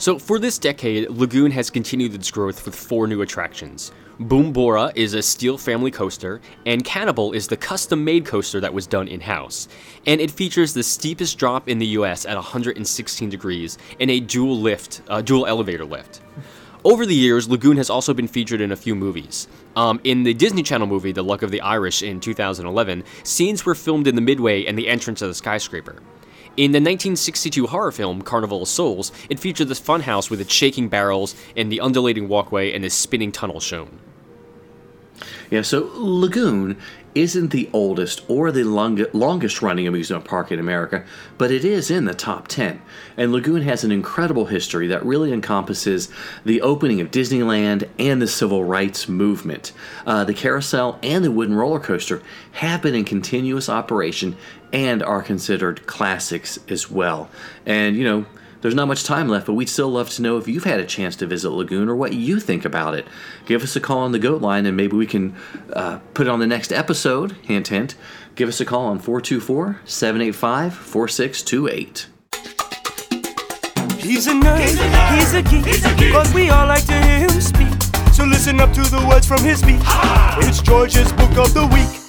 So, 0.00 0.18
for 0.18 0.38
this 0.38 0.56
decade, 0.56 1.10
Lagoon 1.10 1.50
has 1.50 1.68
continued 1.68 2.14
its 2.14 2.30
growth 2.30 2.64
with 2.64 2.74
four 2.74 3.06
new 3.06 3.20
attractions. 3.20 3.92
Bombora 4.18 4.92
is 4.96 5.12
a 5.12 5.20
steel 5.20 5.58
family 5.58 5.90
coaster, 5.90 6.40
and 6.64 6.82
Cannibal 6.82 7.32
is 7.32 7.46
the 7.46 7.58
custom 7.58 8.02
made 8.02 8.24
coaster 8.24 8.60
that 8.60 8.72
was 8.72 8.86
done 8.86 9.08
in 9.08 9.20
house. 9.20 9.68
And 10.06 10.18
it 10.18 10.30
features 10.30 10.72
the 10.72 10.82
steepest 10.82 11.36
drop 11.36 11.68
in 11.68 11.78
the 11.78 11.88
US 11.98 12.24
at 12.24 12.34
116 12.34 13.28
degrees 13.28 13.76
and 14.00 14.10
a 14.10 14.20
dual 14.20 14.58
lift, 14.58 15.02
uh, 15.06 15.20
dual 15.20 15.46
elevator 15.46 15.84
lift. 15.84 16.22
Over 16.82 17.04
the 17.04 17.14
years, 17.14 17.46
Lagoon 17.46 17.76
has 17.76 17.90
also 17.90 18.14
been 18.14 18.26
featured 18.26 18.62
in 18.62 18.72
a 18.72 18.76
few 18.76 18.94
movies. 18.94 19.48
Um, 19.76 20.00
in 20.04 20.22
the 20.22 20.32
Disney 20.32 20.62
Channel 20.62 20.86
movie 20.86 21.12
The 21.12 21.22
Luck 21.22 21.42
of 21.42 21.50
the 21.50 21.60
Irish 21.60 22.02
in 22.02 22.20
2011, 22.20 23.04
scenes 23.22 23.66
were 23.66 23.74
filmed 23.74 24.06
in 24.06 24.14
the 24.14 24.22
midway 24.22 24.64
and 24.64 24.78
the 24.78 24.88
entrance 24.88 25.20
of 25.20 25.28
the 25.28 25.34
skyscraper. 25.34 25.96
In 26.56 26.72
the 26.72 26.78
1962 26.78 27.68
horror 27.68 27.92
film 27.92 28.22
Carnival 28.22 28.62
of 28.62 28.68
Souls, 28.68 29.12
it 29.28 29.38
featured 29.38 29.68
this 29.68 29.80
funhouse 29.80 30.30
with 30.30 30.40
its 30.40 30.52
shaking 30.52 30.88
barrels 30.88 31.34
and 31.56 31.70
the 31.70 31.80
undulating 31.80 32.28
walkway 32.28 32.72
and 32.72 32.82
the 32.82 32.90
spinning 32.90 33.32
tunnel 33.32 33.60
shown. 33.60 34.00
Yeah, 35.50 35.62
so 35.62 35.90
Lagoon 35.94 36.76
isn't 37.14 37.50
the 37.50 37.68
oldest 37.72 38.22
or 38.28 38.52
the 38.52 38.64
long- 38.64 39.04
longest 39.12 39.62
running 39.62 39.86
amusement 39.86 40.24
park 40.24 40.52
in 40.52 40.58
America, 40.58 41.04
but 41.38 41.50
it 41.50 41.64
is 41.64 41.90
in 41.90 42.04
the 42.04 42.14
top 42.14 42.48
10. 42.48 42.80
And 43.16 43.32
Lagoon 43.32 43.62
has 43.62 43.84
an 43.84 43.92
incredible 43.92 44.46
history 44.46 44.86
that 44.88 45.04
really 45.04 45.32
encompasses 45.32 46.08
the 46.44 46.60
opening 46.62 47.00
of 47.00 47.10
Disneyland 47.10 47.88
and 47.98 48.22
the 48.22 48.26
civil 48.26 48.64
rights 48.64 49.08
movement. 49.08 49.72
Uh, 50.06 50.24
the 50.24 50.34
carousel 50.34 50.98
and 51.02 51.24
the 51.24 51.32
wooden 51.32 51.54
roller 51.56 51.80
coaster 51.80 52.22
have 52.52 52.82
been 52.82 52.94
in 52.94 53.04
continuous 53.04 53.68
operation 53.68 54.36
and 54.72 55.02
are 55.02 55.22
considered 55.22 55.86
classics 55.86 56.58
as 56.68 56.90
well. 56.90 57.28
And, 57.66 57.96
you 57.96 58.04
know, 58.04 58.26
there's 58.60 58.74
not 58.74 58.88
much 58.88 59.04
time 59.04 59.28
left, 59.28 59.46
but 59.46 59.54
we'd 59.54 59.68
still 59.68 59.88
love 59.88 60.10
to 60.10 60.22
know 60.22 60.36
if 60.36 60.46
you've 60.46 60.64
had 60.64 60.80
a 60.80 60.86
chance 60.86 61.16
to 61.16 61.26
visit 61.26 61.50
Lagoon 61.50 61.88
or 61.88 61.96
what 61.96 62.12
you 62.12 62.40
think 62.40 62.64
about 62.64 62.94
it. 62.94 63.06
Give 63.46 63.62
us 63.62 63.74
a 63.76 63.80
call 63.80 64.00
on 64.00 64.12
the 64.12 64.18
GOAT 64.18 64.42
line 64.42 64.66
and 64.66 64.76
maybe 64.76 64.96
we 64.96 65.06
can 65.06 65.34
uh, 65.72 66.00
put 66.14 66.26
it 66.26 66.30
on 66.30 66.40
the 66.40 66.46
next 66.46 66.72
episode. 66.72 67.32
Hint, 67.42 67.68
hint. 67.68 67.94
Give 68.34 68.48
us 68.48 68.60
a 68.60 68.64
call 68.64 68.86
on 68.86 68.98
424 68.98 69.80
785 69.84 70.74
4628. 70.74 72.06
He's 74.00 74.26
a 74.26 74.32
nerd, 74.32 74.60
he's 75.18 75.34
a 75.34 75.42
geek, 75.42 76.12
but 76.12 76.32
we 76.34 76.48
all 76.48 76.66
like 76.66 76.84
to 76.86 76.94
hear 77.04 77.18
him 77.20 77.40
speak. 77.40 77.68
So 78.12 78.24
listen 78.24 78.60
up 78.60 78.72
to 78.72 78.82
the 78.82 79.06
words 79.08 79.26
from 79.26 79.42
his 79.42 79.60
speech. 79.60 79.80
It's 80.46 80.60
George's 80.62 81.12
book 81.12 81.36
of 81.36 81.54
the 81.54 81.66
week. 81.66 82.00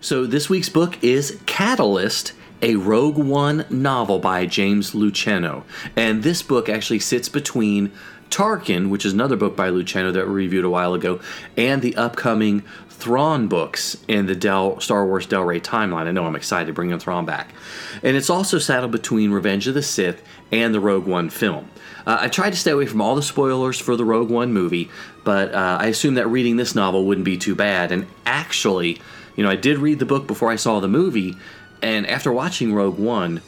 So 0.00 0.26
this 0.26 0.48
week's 0.48 0.68
book 0.68 1.02
is 1.04 1.38
Catalyst, 1.46 2.32
a 2.62 2.76
Rogue 2.76 3.18
One 3.18 3.64
novel 3.70 4.18
by 4.18 4.46
James 4.46 4.92
Luceno. 4.92 5.64
And 5.96 6.22
this 6.22 6.42
book 6.42 6.68
actually 6.68 7.00
sits 7.00 7.28
between 7.28 7.92
Tarkin, 8.30 8.88
which 8.90 9.04
is 9.04 9.12
another 9.12 9.36
book 9.36 9.56
by 9.56 9.70
Luceno 9.70 10.12
that 10.12 10.26
we 10.26 10.32
reviewed 10.32 10.64
a 10.64 10.70
while 10.70 10.94
ago, 10.94 11.20
and 11.56 11.82
the 11.82 11.96
upcoming 11.96 12.62
Thrawn 12.88 13.48
books 13.48 13.96
in 14.08 14.26
the 14.26 14.34
Del, 14.34 14.78
Star 14.78 15.06
Wars 15.06 15.26
Del 15.26 15.42
Rey 15.42 15.58
timeline. 15.58 16.06
I 16.06 16.10
know 16.10 16.26
I'm 16.26 16.36
excited 16.36 16.66
to 16.66 16.72
bringing 16.74 16.98
Thrawn 16.98 17.24
back. 17.24 17.54
And 18.02 18.14
it's 18.16 18.28
also 18.28 18.58
saddled 18.58 18.92
between 18.92 19.30
Revenge 19.30 19.66
of 19.66 19.74
the 19.74 19.82
Sith 19.82 20.22
and 20.52 20.74
the 20.74 20.80
Rogue 20.80 21.06
One 21.06 21.30
film. 21.30 21.70
Uh, 22.06 22.18
I 22.20 22.28
tried 22.28 22.50
to 22.50 22.58
stay 22.58 22.70
away 22.72 22.86
from 22.86 23.00
all 23.00 23.14
the 23.14 23.22
spoilers 23.22 23.78
for 23.78 23.96
the 23.96 24.04
Rogue 24.04 24.30
One 24.30 24.52
movie, 24.52 24.90
but 25.24 25.52
uh, 25.54 25.78
I 25.80 25.86
assumed 25.86 26.18
that 26.18 26.28
reading 26.28 26.56
this 26.56 26.74
novel 26.74 27.06
wouldn't 27.06 27.24
be 27.24 27.38
too 27.38 27.54
bad. 27.54 27.90
And 27.90 28.06
actually, 28.26 29.00
you 29.34 29.44
know, 29.44 29.50
I 29.50 29.56
did 29.56 29.78
read 29.78 29.98
the 29.98 30.06
book 30.06 30.26
before 30.26 30.50
I 30.50 30.56
saw 30.56 30.80
the 30.80 30.88
movie, 30.88 31.36
and 31.82 32.06
after 32.06 32.32
watching 32.32 32.72
Rogue 32.72 32.98
One, 32.98 33.42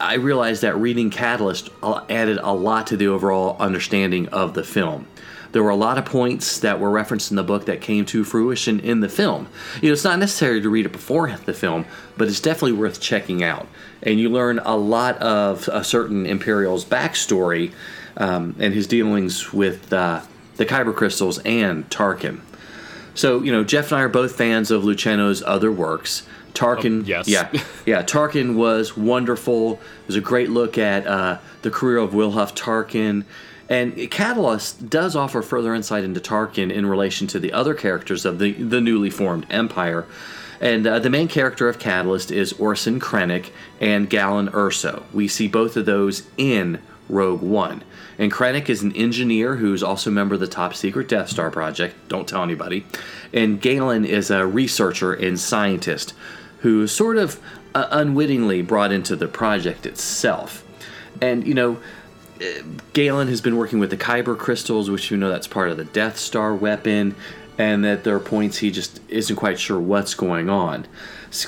I 0.00 0.14
realized 0.14 0.62
that 0.62 0.76
reading 0.76 1.10
Catalyst 1.10 1.70
added 1.82 2.38
a 2.42 2.52
lot 2.52 2.88
to 2.88 2.96
the 2.96 3.08
overall 3.08 3.56
understanding 3.60 4.28
of 4.28 4.54
the 4.54 4.64
film. 4.64 5.06
There 5.52 5.62
were 5.62 5.70
a 5.70 5.76
lot 5.76 5.98
of 5.98 6.04
points 6.04 6.58
that 6.60 6.80
were 6.80 6.90
referenced 6.90 7.30
in 7.30 7.36
the 7.36 7.44
book 7.44 7.66
that 7.66 7.80
came 7.80 8.04
to 8.06 8.24
fruition 8.24 8.80
in 8.80 8.98
the 8.98 9.08
film. 9.08 9.46
You 9.80 9.88
know, 9.88 9.92
it's 9.92 10.02
not 10.02 10.18
necessary 10.18 10.60
to 10.60 10.68
read 10.68 10.84
it 10.84 10.90
before 10.90 11.30
the 11.44 11.54
film, 11.54 11.86
but 12.16 12.26
it's 12.26 12.40
definitely 12.40 12.72
worth 12.72 13.00
checking 13.00 13.44
out. 13.44 13.68
And 14.02 14.18
you 14.18 14.30
learn 14.30 14.58
a 14.58 14.76
lot 14.76 15.16
of 15.18 15.68
a 15.68 15.84
certain 15.84 16.26
Imperial's 16.26 16.84
backstory 16.84 17.72
um, 18.16 18.56
and 18.58 18.74
his 18.74 18.88
dealings 18.88 19.52
with 19.52 19.92
uh, 19.92 20.22
the 20.56 20.66
Kyber 20.66 20.94
crystals 20.94 21.38
and 21.44 21.88
Tarkin. 21.88 22.40
So, 23.14 23.40
you 23.42 23.52
know, 23.52 23.62
Jeff 23.62 23.92
and 23.92 24.00
I 24.00 24.02
are 24.02 24.08
both 24.08 24.34
fans 24.34 24.72
of 24.72 24.82
Luceno's 24.82 25.40
other 25.40 25.70
works. 25.70 26.26
Tarkin, 26.54 27.00
Um, 27.00 27.04
yes. 27.04 27.28
yeah, 27.28 27.50
yeah. 27.86 28.02
Tarkin 28.02 28.54
was 28.54 28.96
wonderful. 28.96 29.74
It 29.74 30.06
was 30.06 30.16
a 30.16 30.20
great 30.20 30.50
look 30.50 30.78
at 30.78 31.06
uh, 31.06 31.38
the 31.62 31.70
career 31.70 31.98
of 31.98 32.12
Wilhuff 32.12 32.54
Tarkin, 32.54 33.24
and 33.68 34.10
Catalyst 34.10 34.88
does 34.88 35.16
offer 35.16 35.42
further 35.42 35.74
insight 35.74 36.04
into 36.04 36.20
Tarkin 36.20 36.70
in 36.72 36.86
relation 36.86 37.26
to 37.28 37.38
the 37.38 37.52
other 37.52 37.74
characters 37.74 38.24
of 38.24 38.38
the 38.38 38.52
the 38.52 38.80
newly 38.80 39.10
formed 39.10 39.46
Empire. 39.50 40.06
And 40.60 40.86
uh, 40.86 40.98
the 41.00 41.10
main 41.10 41.28
character 41.28 41.68
of 41.68 41.78
Catalyst 41.78 42.30
is 42.30 42.52
Orson 42.54 43.00
Krennic 43.00 43.50
and 43.80 44.08
Galen 44.08 44.48
Erso. 44.50 45.02
We 45.12 45.28
see 45.28 45.48
both 45.48 45.76
of 45.76 45.84
those 45.84 46.22
in 46.38 46.78
Rogue 47.08 47.42
One. 47.42 47.82
And 48.18 48.32
Krennic 48.32 48.68
is 48.70 48.80
an 48.82 48.92
engineer 48.96 49.56
who's 49.56 49.82
also 49.82 50.08
a 50.08 50.12
member 50.12 50.36
of 50.36 50.40
the 50.40 50.46
top 50.46 50.74
secret 50.74 51.08
Death 51.08 51.28
Star 51.28 51.50
project. 51.50 51.96
Don't 52.08 52.28
tell 52.28 52.42
anybody. 52.42 52.86
And 53.32 53.60
Galen 53.60 54.04
is 54.04 54.30
a 54.30 54.46
researcher 54.46 55.12
and 55.12 55.38
scientist 55.38 56.14
who 56.64 56.86
sort 56.86 57.18
of 57.18 57.38
uh, 57.74 57.86
unwittingly 57.90 58.62
brought 58.62 58.90
into 58.90 59.14
the 59.14 59.28
project 59.28 59.84
itself. 59.84 60.64
And, 61.20 61.46
you 61.46 61.52
know, 61.52 61.76
uh, 62.40 62.44
Galen 62.94 63.28
has 63.28 63.42
been 63.42 63.58
working 63.58 63.80
with 63.80 63.90
the 63.90 63.98
Kyber 63.98 64.36
crystals, 64.38 64.88
which 64.88 65.10
you 65.10 65.18
know 65.18 65.28
that's 65.28 65.46
part 65.46 65.68
of 65.68 65.76
the 65.76 65.84
Death 65.84 66.16
Star 66.16 66.54
weapon, 66.54 67.16
and 67.58 67.84
that 67.84 68.02
there 68.04 68.16
are 68.16 68.20
points 68.20 68.56
he 68.56 68.70
just 68.70 68.98
isn't 69.10 69.36
quite 69.36 69.60
sure 69.60 69.78
what's 69.78 70.14
going 70.14 70.48
on 70.48 70.86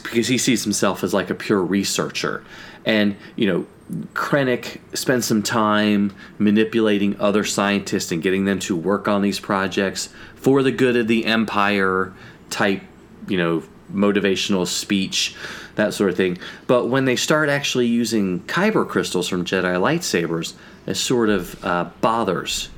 because 0.03 0.29
he 0.29 0.37
sees 0.37 0.65
himself 0.65 1.03
as 1.03 1.15
like 1.15 1.31
a 1.31 1.35
pure 1.35 1.63
researcher. 1.63 2.45
And, 2.85 3.17
you 3.37 3.47
know, 3.47 3.67
Krennic 4.13 4.81
spends 4.95 5.25
some 5.25 5.43
time 5.43 6.15
manipulating 6.39 7.19
other 7.19 7.43
scientists 7.43 8.13
and 8.13 8.23
getting 8.23 8.45
them 8.45 8.59
to 8.59 8.77
work 8.77 9.09
on 9.09 9.23
these 9.23 9.41
projects 9.41 10.11
for 10.35 10.63
the 10.63 10.73
good 10.73 10.95
of 10.95 11.09
the 11.09 11.25
Empire 11.25 12.13
type, 12.51 12.83
you 13.29 13.37
know, 13.37 13.63
motivational 13.93 14.67
speech, 14.67 15.35
that 15.77 15.95
sort 15.95 16.11
of 16.11 16.17
thing. 16.17 16.39
But 16.67 16.87
when 16.87 17.05
they 17.05 17.17
start 17.17 17.49
actually 17.49 17.87
using 17.87 18.41
Kyber 18.41 18.89
crystals 18.89 19.29
from 19.29 19.45
Jedi 19.45 19.77
lightsabers, 19.79 20.55
it 20.87 20.95
sort 20.95 21.29
of 21.29 21.65
uh, 21.65 21.91
bothers 22.01 22.69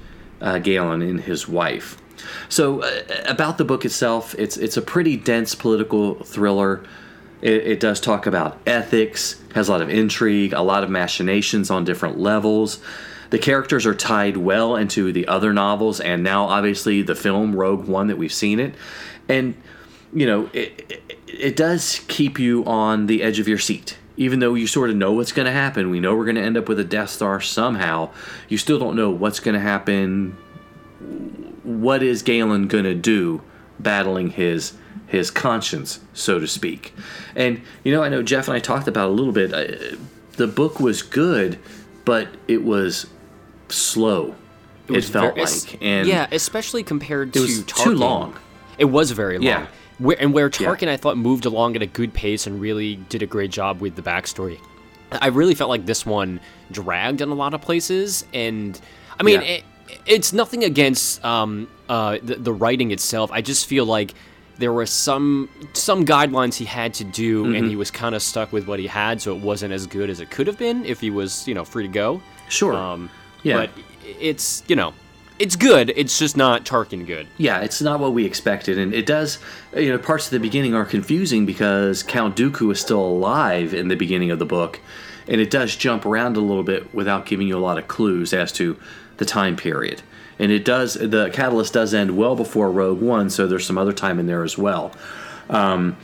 uh, 0.41 0.59
Galen 0.59 1.03
and 1.03 1.21
his 1.21 1.49
wife. 1.49 1.97
So, 2.49 2.83
uh, 2.83 3.03
about 3.27 3.59
the 3.59 3.65
book 3.65 3.85
itself, 3.85 4.35
it's 4.37 4.57
it's 4.57 4.77
a 4.77 4.83
pretty 4.83 5.17
dense 5.17 5.55
political 5.55 6.17
thriller. 6.25 6.85
It, 7.41 7.67
it 7.67 7.81
does 7.81 8.01
talk 8.01 8.27
about 8.27 8.59
ethics, 8.67 9.41
has 9.55 9.69
a 9.69 9.73
lot 9.73 9.83
of 9.83 9.89
intrigue, 9.89 10.53
a 10.53 10.63
lot 10.63 10.83
of 10.83 10.91
machinations 10.91 11.71
on 11.71 11.85
different 11.85 12.19
levels. 12.19 12.81
The 13.31 13.39
characters 13.39 13.87
are 13.87 13.95
tied 13.95 14.37
well 14.37 14.75
into 14.75 15.13
the 15.13 15.29
other 15.29 15.53
novels, 15.53 16.01
and 16.01 16.23
now 16.23 16.47
obviously 16.47 17.03
the 17.03 17.15
film 17.15 17.55
Rogue 17.55 17.87
One 17.87 18.09
that 18.09 18.19
we've 18.19 18.33
seen 18.33 18.59
it, 18.59 18.75
and 19.29 19.55
you 20.13 20.27
know 20.27 20.51
it, 20.53 20.85
it, 20.89 21.19
it 21.27 21.57
does 21.57 22.05
keep 22.09 22.39
you 22.39 22.65
on 22.65 23.07
the 23.07 23.23
edge 23.23 23.39
of 23.39 23.49
your 23.49 23.59
seat. 23.59 23.99
Even 24.17 24.41
though 24.41 24.55
you 24.55 24.67
sort 24.67 24.91
of 24.91 24.97
know 24.97 25.13
what's 25.13 25.31
going 25.31 25.47
to 25.47 25.53
happen, 25.53 25.91
we 25.91 26.01
know 26.01 26.17
we're 26.17 26.25
going 26.25 26.35
to 26.37 26.43
end 26.43 26.57
up 26.57 26.69
with 26.69 26.81
a 26.81 26.85
Death 26.85 27.11
Star 27.11 27.41
somehow. 27.41 28.11
You 28.49 28.59
still 28.59 28.79
don't 28.81 28.97
know 28.97 29.11
what's 29.11 29.39
going 29.39 29.55
to 29.55 29.61
happen. 29.61 30.37
What 31.63 32.03
is 32.03 32.23
Galen 32.23 32.67
going 32.67 32.85
to 32.85 32.95
do 32.95 33.43
battling 33.79 34.31
his 34.31 34.73
his 35.07 35.31
conscience, 35.31 36.01
so 36.13 36.39
to 36.39 36.47
speak. 36.47 36.93
And 37.37 37.63
you 37.85 37.93
know, 37.93 38.03
I 38.03 38.09
know 38.09 38.23
Jeff 38.23 38.49
and 38.49 38.57
I 38.57 38.61
talked 38.61 38.89
about 38.89 39.09
it 39.09 39.11
a 39.11 39.15
little 39.15 39.33
bit. 39.33 39.53
Uh, 39.55 39.97
the 40.33 40.47
book 40.47 40.81
was 40.81 41.03
good, 41.03 41.59
but 42.05 42.29
it 42.47 42.63
was 42.65 43.07
slow. 43.69 44.35
It, 44.87 44.93
was 44.93 45.09
felt 45.09 45.35
very- 45.35 45.47
like, 45.47 45.83
and 45.83 46.09
yeah, 46.09 46.27
especially 46.33 46.83
compared 46.83 47.29
it 47.29 47.35
to 47.35 47.41
was 47.41 47.63
Tarkin. 47.63 47.85
too 47.85 47.95
long. 47.95 48.37
It 48.79 48.87
was 48.87 49.11
very 49.11 49.39
long. 49.39 49.47
Yeah. 49.47 49.67
Where, 49.99 50.17
and 50.21 50.33
where 50.33 50.47
Yeah. 50.47 50.69
Tarkin, 50.69 50.89
I 50.89 50.97
thought, 50.97 51.17
moved 51.19 51.45
along 51.45 51.77
at 51.77 51.83
a 51.83 51.87
good 51.87 52.13
pace 52.15 52.47
and 52.47 52.61
really 52.61 52.97
did 53.09 53.23
a 53.23 53.27
great 53.27 53.51
job 53.51 53.81
with 53.81 53.97
the 53.97 54.03
backstory. 54.03 54.59
I 55.11 55.29
really 55.29 55.55
felt 55.55 55.71
like 55.71 55.87
this 55.87 56.05
one 56.07 56.39
dragged 56.71 57.21
in 57.21 57.31
a 57.31 57.35
lot 57.35 57.55
of 57.55 57.61
places, 57.63 58.25
and 58.35 58.79
I 59.19 59.23
mean, 59.23 59.41
Yeah. 59.41 59.47
it, 59.49 59.65
it's 60.07 60.33
nothing 60.35 60.65
against 60.65 61.25
um, 61.25 61.67
uh, 61.89 62.19
the, 62.23 62.37
the 62.37 62.53
writing 62.53 62.91
itself. 62.91 63.31
I 63.33 63.41
just 63.41 63.67
feel 63.67 63.87
like 63.87 64.13
there 64.59 64.73
were 64.73 64.87
some 64.87 65.49
some 65.73 66.05
guidelines 66.05 66.55
he 66.57 66.65
had 66.67 66.93
to 66.95 67.05
do, 67.05 67.45
Mm-hmm. 67.45 67.55
and 67.55 67.69
he 67.71 67.77
was 67.77 67.91
kind 67.91 68.15
of 68.15 68.23
stuck 68.23 68.53
with 68.53 68.67
what 68.69 68.79
he 68.79 68.87
had, 68.87 69.23
so 69.23 69.35
it 69.35 69.41
wasn't 69.43 69.73
as 69.73 69.87
good 69.87 70.11
as 70.11 70.21
it 70.21 70.31
could 70.31 70.47
have 70.47 70.59
been 70.59 70.85
if 70.85 71.01
he 71.01 71.11
was, 71.11 71.49
you 71.49 71.55
know, 71.55 71.65
free 71.65 71.85
to 71.87 71.93
go. 71.93 72.21
Sure. 72.49 72.75
Um, 72.75 73.09
Yeah. 73.43 73.57
But 73.57 73.71
it's 74.21 74.63
you 74.69 74.77
know, 74.77 74.93
it's 75.39 75.57
good. 75.57 75.93
It's 75.97 76.19
just 76.19 76.37
not 76.37 76.65
Tarkin 76.65 77.07
good. 77.07 77.27
Yeah, 77.37 77.61
it's 77.61 77.81
not 77.81 78.01
what 78.01 78.13
we 78.13 78.25
expected, 78.25 78.79
and 78.79 78.93
it 78.93 79.07
does. 79.07 79.39
You 79.75 79.91
know, 79.91 79.99
parts 79.99 80.27
of 80.27 80.31
the 80.33 80.41
beginning 80.41 80.75
are 80.75 80.85
confusing 80.85 81.47
because 81.47 82.03
Count 82.03 82.37
Dooku 82.37 82.73
is 82.73 82.81
still 82.81 83.01
alive 83.01 83.75
in 83.75 83.89
the 83.89 83.97
beginning 83.97 84.31
of 84.31 84.39
the 84.39 84.47
book, 84.47 84.81
and 85.27 85.41
it 85.41 85.51
does 85.51 85.77
jump 85.77 86.05
around 86.05 86.37
a 86.37 86.41
little 86.41 86.63
bit 86.63 86.93
without 86.95 87.27
giving 87.27 87.49
you 87.49 87.57
a 87.57 87.61
lot 87.61 87.79
of 87.79 87.89
clues 87.89 88.33
as 88.33 88.53
to 88.53 88.79
the 89.19 89.25
time 89.25 89.57
period. 89.57 90.03
And 90.39 90.53
it 90.53 90.65
does. 90.65 90.95
The 90.95 91.31
catalyst 91.33 91.73
does 91.73 91.95
end 91.95 92.17
well 92.17 92.37
before 92.37 92.71
Rogue 92.71 93.01
One, 93.01 93.31
so 93.31 93.47
there's 93.47 93.67
some 93.67 93.79
other 93.79 93.93
time 93.93 94.19
in 94.19 94.27
there 94.27 94.45
as 94.45 94.57
well. 94.57 94.93
Um, 95.51 95.97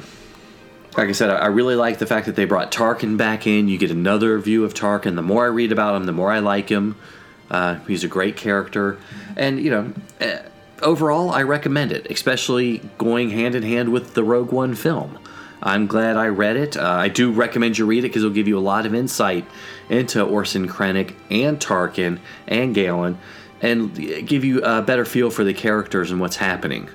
like 0.97 1.09
I 1.09 1.12
said, 1.12 1.31
I 1.31 1.37
I 1.37 1.47
really 1.47 1.76
like 1.76 1.99
the 1.99 2.07
fact 2.07 2.26
that 2.26 2.37
they 2.37 2.45
brought 2.45 2.73
Tarkin 2.73 3.17
back 3.17 3.47
in. 3.47 3.69
You 3.69 3.79
get 3.79 3.91
another 3.91 4.38
view 4.38 4.64
of 4.64 4.75
Tarkin. 4.75 5.17
The 5.17 5.23
more 5.23 5.45
I 5.45 5.49
read 5.49 5.73
about 5.73 5.97
him, 5.97 6.05
the 6.05 6.12
more 6.12 6.31
I 6.31 6.38
like 6.38 6.69
him. 6.69 6.97
Uh, 7.50 7.76
he's 7.86 8.04
a 8.04 8.08
great 8.08 8.36
character, 8.36 8.98
and 9.36 9.60
you 9.60 9.70
know, 9.70 9.92
eh, 10.20 10.40
overall, 10.82 11.30
I 11.30 11.42
recommend 11.42 11.92
it, 11.92 12.10
especially 12.10 12.78
going 12.98 13.30
hand 13.30 13.54
in 13.54 13.62
hand 13.62 13.92
with 13.92 14.14
the 14.14 14.24
Rogue 14.24 14.52
One 14.52 14.74
film. 14.74 15.18
I'm 15.62 15.86
glad 15.86 16.16
I 16.16 16.28
read 16.28 16.56
it. 16.56 16.76
Uh, 16.76 16.82
I 16.82 17.08
do 17.08 17.32
recommend 17.32 17.78
you 17.78 17.86
read 17.86 18.00
it 18.00 18.08
because 18.08 18.22
it'll 18.22 18.34
give 18.34 18.48
you 18.48 18.58
a 18.58 18.60
lot 18.60 18.84
of 18.84 18.94
insight 18.94 19.46
into 19.88 20.22
Orson 20.22 20.68
Krennic 20.68 21.14
and 21.30 21.58
Tarkin 21.58 22.18
and 22.46 22.74
Galen, 22.74 23.18
and 23.62 23.94
give 24.26 24.44
you 24.44 24.62
a 24.62 24.82
better 24.82 25.04
feel 25.04 25.30
for 25.30 25.42
the 25.44 25.54
characters 25.54 26.10
and 26.10 26.20
what's 26.20 26.36
happening. 26.36 26.88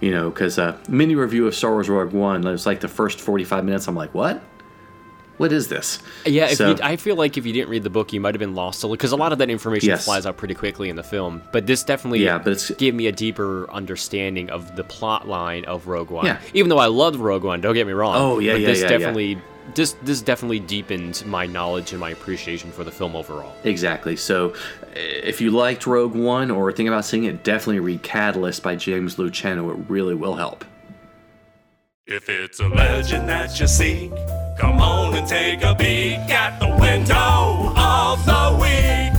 You 0.00 0.10
know, 0.10 0.30
because 0.30 0.58
uh, 0.58 0.76
mini 0.88 1.14
review 1.14 1.46
of 1.46 1.54
Star 1.54 1.70
Wars 1.70 1.88
Rogue 1.88 2.12
One, 2.12 2.46
it 2.46 2.50
was 2.50 2.66
like 2.66 2.80
the 2.80 2.88
first 2.88 3.20
45 3.20 3.64
minutes. 3.64 3.86
I'm 3.86 3.94
like, 3.94 4.12
what? 4.14 4.42
What 5.38 5.52
is 5.52 5.68
this? 5.68 5.98
Yeah, 6.26 6.46
if 6.46 6.58
So- 6.58 6.70
you, 6.70 6.76
I 6.82 6.96
feel 6.96 7.16
like 7.16 7.36
if 7.38 7.46
you 7.46 7.52
didn't 7.52 7.68
read 7.70 7.82
the 7.82 7.90
book, 7.90 8.12
you 8.12 8.20
might 8.20 8.34
have 8.34 8.38
been 8.38 8.54
lost 8.54 8.82
a 8.82 8.86
little 8.86 8.96
because 8.96 9.12
a 9.12 9.16
lot 9.16 9.32
of 9.32 9.38
that 9.38 9.50
information 9.50 9.88
Yes. 9.88 10.04
flies 10.04 10.26
out 10.26 10.36
pretty 10.36 10.54
quickly 10.54 10.88
in 10.88 10.96
the 10.96 11.02
film. 11.02 11.42
But 11.52 11.66
this 11.66 11.82
definitely 11.82 12.22
Yeah, 12.24 12.38
but 12.38 12.52
it's- 12.52 12.70
gave 12.78 12.94
me 12.94 13.06
a 13.06 13.12
deeper 13.12 13.68
understanding 13.72 14.50
of 14.50 14.76
the 14.76 14.84
plot 14.84 15.26
line 15.28 15.64
of 15.64 15.86
Rogue 15.88 16.10
One. 16.10 16.26
Yeah. 16.26 16.38
Even 16.54 16.68
though 16.68 16.78
I 16.78 16.86
loved 16.86 17.16
Rogue 17.18 17.44
One, 17.44 17.60
don't 17.60 17.74
get 17.74 17.86
me 17.86 17.92
wrong. 17.92 18.14
Oh, 18.16 18.38
yeah, 18.38 18.52
but 18.52 18.60
yeah, 18.60 18.66
this 18.66 18.78
yeah, 18.78 18.84
yeah. 18.84 18.98
definitely 18.98 19.38
this 19.76 19.94
this 20.02 20.20
definitely 20.20 20.58
deepened 20.58 21.22
my 21.24 21.46
knowledge 21.46 21.92
and 21.92 22.00
my 22.00 22.10
appreciation 22.10 22.72
for 22.72 22.82
the 22.82 22.90
film 22.90 23.14
overall. 23.14 23.54
Exactly. 23.62 24.16
So, 24.16 24.50
uh, 24.50 24.54
if 24.96 25.40
you 25.40 25.50
liked 25.52 25.86
Rogue 25.86 26.14
One 26.16 26.50
or 26.50 26.72
think 26.72 26.88
about 26.88 27.04
seeing 27.04 27.24
it, 27.24 27.44
definitely 27.44 27.78
read 27.78 28.02
Catalyst 28.02 28.62
by 28.62 28.74
James 28.74 29.16
Luceno. 29.16 29.70
It 29.72 29.84
really 29.88 30.14
will 30.16 30.34
help. 30.34 30.64
If 32.08 32.28
it's 32.28 32.58
a 32.58 32.66
legend 32.68 33.28
that 33.28 33.58
you 33.60 33.68
seek, 33.68 34.10
come 34.62 34.80
on 34.80 35.12
and 35.16 35.26
take 35.26 35.60
a 35.64 35.74
peek 35.74 36.20
at 36.30 36.56
the 36.60 36.68
window 36.80 37.74
of 37.76 38.24
the 38.24 38.56
week. 38.60 39.12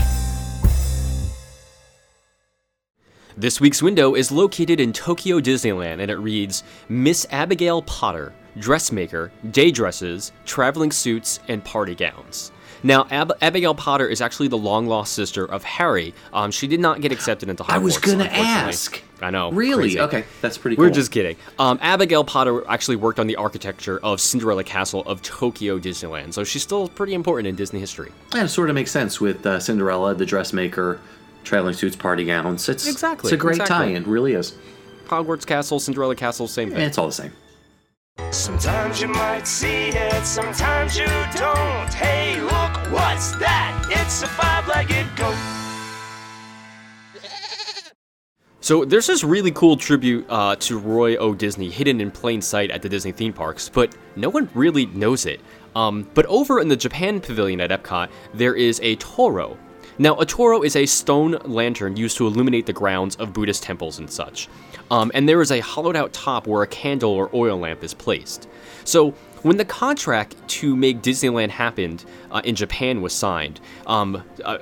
This 3.35 3.59
week's 3.59 3.81
window 3.83 4.13
is 4.15 4.31
located 4.31 4.79
in 4.79 4.93
Tokyo 4.93 5.41
Disneyland 5.41 5.99
and 5.99 6.09
it 6.09 6.15
reads 6.15 6.63
Miss 6.87 7.27
Abigail 7.29 7.81
Potter, 7.81 8.33
dressmaker, 8.57 9.33
day 9.51 9.69
dresses, 9.69 10.31
traveling 10.45 10.91
suits, 10.93 11.41
and 11.49 11.61
party 11.61 11.93
gowns. 11.93 12.53
Now, 12.81 13.05
Ab- 13.11 13.33
Abigail 13.41 13.75
Potter 13.75 14.07
is 14.07 14.21
actually 14.21 14.47
the 14.47 14.57
long 14.57 14.87
lost 14.87 15.11
sister 15.11 15.43
of 15.45 15.63
Harry. 15.63 16.13
Um, 16.31 16.51
she 16.51 16.67
did 16.67 16.79
not 16.79 17.01
get 17.01 17.11
accepted 17.11 17.49
into 17.49 17.63
Hogwarts. 17.63 17.73
I 17.73 17.77
was 17.79 17.97
gonna 17.97 18.25
ask. 18.25 19.01
I 19.23 19.29
know. 19.29 19.51
Really? 19.51 19.83
crazy. 19.83 19.99
Okay, 19.99 20.23
that's 20.41 20.57
pretty 20.57 20.75
cool. 20.75 20.85
We're 20.85 20.91
just 20.91 21.11
kidding. 21.11 21.35
Um, 21.57 21.79
Abigail 21.81 22.23
Potter 22.23 22.63
actually 22.69 22.97
worked 22.97 23.19
on 23.19 23.27
the 23.27 23.35
architecture 23.37 23.99
of 24.03 24.19
Cinderella 24.21 24.63
Castle 24.63 25.01
of 25.05 25.21
Tokyo 25.21 25.79
Disneyland, 25.79 26.33
so 26.33 26.43
she's 26.43 26.61
still 26.63 26.87
pretty 26.89 27.13
important 27.13 27.47
in 27.47 27.55
Disney 27.55 27.79
history. 27.79 28.11
Yeah, 28.35 28.43
it 28.43 28.49
sort 28.49 28.69
of 28.69 28.75
makes 28.75 28.91
sense 28.91 29.19
with 29.21 29.45
uh, 29.45 29.59
Cinderella, 29.59 30.13
the 30.15 30.25
dressmaker, 30.25 30.99
traveling 31.43 31.73
suits, 31.73 31.95
party 31.95 32.25
gowns. 32.25 32.67
It's 32.69 32.87
Exactly, 32.87 33.29
It's 33.29 33.33
a 33.33 33.37
great 33.37 33.57
exactly. 33.57 33.93
tie-in. 33.93 34.03
Really 34.03 34.33
is. 34.33 34.55
Hogwarts 35.07 35.45
Castle, 35.45 35.79
Cinderella 35.79 36.15
Castle, 36.15 36.47
same 36.47 36.69
thing. 36.69 36.77
And 36.77 36.85
it's 36.85 36.97
all 36.97 37.07
the 37.07 37.13
same. 37.13 37.31
Sometimes 38.31 39.01
you 39.01 39.07
might 39.07 39.47
see 39.47 39.89
it, 39.89 40.23
sometimes 40.25 40.97
you 40.97 41.05
don't. 41.35 41.93
Hey, 41.93 42.39
look, 42.41 42.91
what's 42.91 43.31
that? 43.37 43.85
It's 43.89 44.21
a 44.23 44.27
five 44.27 44.67
legged 44.67 45.07
goat. 45.15 45.35
So 48.63 48.85
there's 48.85 49.07
this 49.07 49.25
really 49.25 49.51
cool 49.51 49.75
tribute 49.75 50.25
uh, 50.29 50.55
to 50.55 50.79
Roy 50.79 51.17
O. 51.17 51.33
Disney 51.33 51.69
hidden 51.69 51.99
in 51.99 52.09
plain 52.09 52.41
sight 52.41 52.71
at 52.71 52.81
the 52.81 52.87
Disney 52.87 53.11
theme 53.11 53.33
parks, 53.33 53.67
but 53.67 53.93
no 54.15 54.29
one 54.29 54.49
really 54.53 54.85
knows 54.85 55.25
it. 55.25 55.41
Um, 55.75 56.09
but 56.13 56.25
over 56.27 56.61
in 56.61 56.69
the 56.69 56.77
Japan 56.77 57.19
pavilion 57.19 57.59
at 57.59 57.71
Epcot, 57.71 58.09
there 58.33 58.55
is 58.55 58.79
a 58.81 58.95
Toro. 58.95 59.57
Now, 59.97 60.17
a 60.17 60.25
Toro 60.25 60.63
is 60.63 60.77
a 60.77 60.85
stone 60.85 61.37
lantern 61.43 61.97
used 61.97 62.15
to 62.19 62.25
illuminate 62.25 62.65
the 62.65 62.71
grounds 62.71 63.17
of 63.17 63.33
Buddhist 63.33 63.63
temples 63.63 63.99
and 63.99 64.09
such. 64.09 64.47
Um, 64.89 65.11
and 65.13 65.27
there 65.27 65.41
is 65.41 65.51
a 65.51 65.59
hollowed 65.59 65.97
out 65.97 66.13
top 66.13 66.47
where 66.47 66.63
a 66.63 66.67
candle 66.67 67.11
or 67.11 67.29
oil 67.33 67.59
lamp 67.59 67.83
is 67.83 67.93
placed. 67.93 68.47
So, 68.85 69.11
when 69.41 69.57
the 69.57 69.65
contract 69.65 70.37
to 70.47 70.73
make 70.73 71.01
Disneyland 71.01 71.49
happened 71.49 72.05
uh, 72.31 72.41
in 72.45 72.55
Japan 72.55 73.01
was 73.01 73.11
signed, 73.11 73.59
um, 73.87 74.23
uh, 74.45 74.57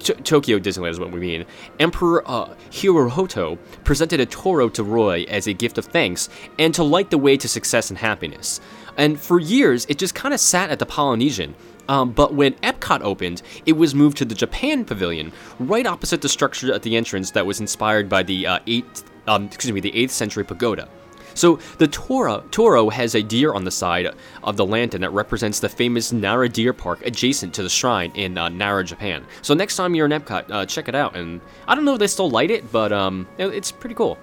T- 0.00 0.14
Tokyo 0.14 0.58
Disneyland 0.58 0.90
is 0.90 1.00
what 1.00 1.12
we 1.12 1.20
mean. 1.20 1.44
Emperor 1.78 2.28
uh, 2.28 2.54
Hirohito 2.70 3.58
presented 3.84 4.20
a 4.20 4.26
Toro 4.26 4.68
to 4.70 4.82
Roy 4.82 5.24
as 5.28 5.46
a 5.46 5.52
gift 5.52 5.78
of 5.78 5.84
thanks 5.84 6.28
and 6.58 6.74
to 6.74 6.82
light 6.82 7.10
the 7.10 7.18
way 7.18 7.36
to 7.36 7.48
success 7.48 7.90
and 7.90 7.98
happiness. 7.98 8.60
And 8.96 9.20
for 9.20 9.38
years, 9.38 9.86
it 9.88 9.98
just 9.98 10.14
kind 10.14 10.34
of 10.34 10.40
sat 10.40 10.70
at 10.70 10.78
the 10.78 10.86
Polynesian. 10.86 11.54
Um, 11.88 12.12
but 12.12 12.34
when 12.34 12.54
Epcot 12.54 13.02
opened, 13.02 13.42
it 13.66 13.72
was 13.72 13.94
moved 13.94 14.16
to 14.18 14.24
the 14.24 14.34
Japan 14.34 14.84
Pavilion, 14.84 15.32
right 15.58 15.86
opposite 15.86 16.22
the 16.22 16.28
structure 16.28 16.72
at 16.72 16.82
the 16.82 16.96
entrance 16.96 17.32
that 17.32 17.46
was 17.46 17.60
inspired 17.60 18.08
by 18.08 18.22
the 18.22 18.46
uh, 18.46 18.58
eighth, 18.66 19.04
um, 19.26 19.46
excuse 19.46 19.72
me, 19.72 19.80
the 19.80 19.94
eighth 19.96 20.12
century 20.12 20.44
pagoda. 20.44 20.88
So 21.34 21.58
the 21.78 21.88
Toro, 21.88 22.44
Toro 22.50 22.90
has 22.90 23.14
a 23.14 23.22
deer 23.22 23.52
on 23.52 23.64
the 23.64 23.70
side 23.70 24.08
of 24.42 24.56
the 24.56 24.66
lantern 24.66 25.00
that 25.02 25.10
represents 25.10 25.60
the 25.60 25.68
famous 25.68 26.12
Nara 26.12 26.48
Deer 26.48 26.72
Park 26.72 27.04
adjacent 27.06 27.54
to 27.54 27.62
the 27.62 27.68
shrine 27.68 28.12
in 28.14 28.36
uh, 28.38 28.48
Nara, 28.48 28.84
Japan. 28.84 29.24
So 29.42 29.54
next 29.54 29.76
time 29.76 29.94
you're 29.94 30.06
in 30.06 30.12
Epcot, 30.12 30.50
uh, 30.50 30.66
check 30.66 30.88
it 30.88 30.94
out. 30.94 31.16
And 31.16 31.40
I 31.66 31.74
don't 31.74 31.84
know 31.84 31.94
if 31.94 31.98
they 31.98 32.06
still 32.06 32.30
light 32.30 32.50
it, 32.50 32.70
but 32.72 32.92
um, 32.92 33.26
it's 33.38 33.72
pretty 33.72 33.94
cool. 33.94 34.18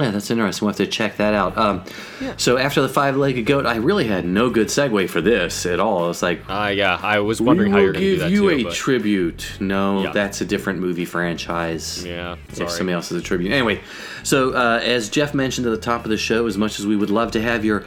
Yeah, 0.00 0.10
that's 0.10 0.30
interesting. 0.30 0.64
We'll 0.66 0.72
have 0.72 0.78
to 0.78 0.86
check 0.86 1.16
that 1.18 1.34
out. 1.34 1.56
Um, 1.58 1.82
Yeah. 2.20 2.34
So 2.36 2.58
after 2.58 2.82
the 2.82 2.88
five-legged 2.88 3.46
goat, 3.46 3.66
I 3.66 3.76
really 3.76 4.06
had 4.06 4.24
no 4.26 4.50
good 4.50 4.66
segue 4.68 5.08
for 5.08 5.20
this 5.20 5.64
at 5.66 5.80
all. 5.80 6.10
It's 6.10 6.22
like, 6.22 6.42
Uh, 6.48 6.72
yeah, 6.74 6.98
I 7.02 7.20
was 7.20 7.40
wondering 7.40 7.72
how 7.72 7.78
you're 7.78 7.92
going 7.92 8.04
to 8.04 8.10
do 8.16 8.22
give 8.22 8.30
you 8.32 8.40
too. 8.40 8.50
a 8.50 8.64
but- 8.64 8.72
tribute. 8.74 9.46
No, 9.60 10.02
Yeah. 10.04 10.12
that's 10.12 10.40
a 10.40 10.44
different 10.44 10.80
movie 10.80 11.04
franchise. 11.06 12.04
Yeah, 12.06 12.36
If 12.48 12.56
sorry. 12.56 12.70
somebody 12.70 12.94
else 12.94 13.10
is 13.12 13.20
a 13.20 13.24
tribute. 13.24 13.52
Anyway, 13.52 13.80
so 14.22 14.50
uh, 14.50 14.80
as 14.84 15.08
Jeff 15.08 15.34
mentioned 15.34 15.66
at 15.66 15.70
the 15.70 15.76
top 15.76 16.04
of 16.04 16.10
the 16.10 16.18
show, 16.18 16.46
as 16.46 16.58
much 16.58 16.78
as 16.78 16.86
we 16.86 16.96
would 16.96 17.10
love 17.10 17.30
to 17.32 17.40
have 17.40 17.64
your 17.64 17.84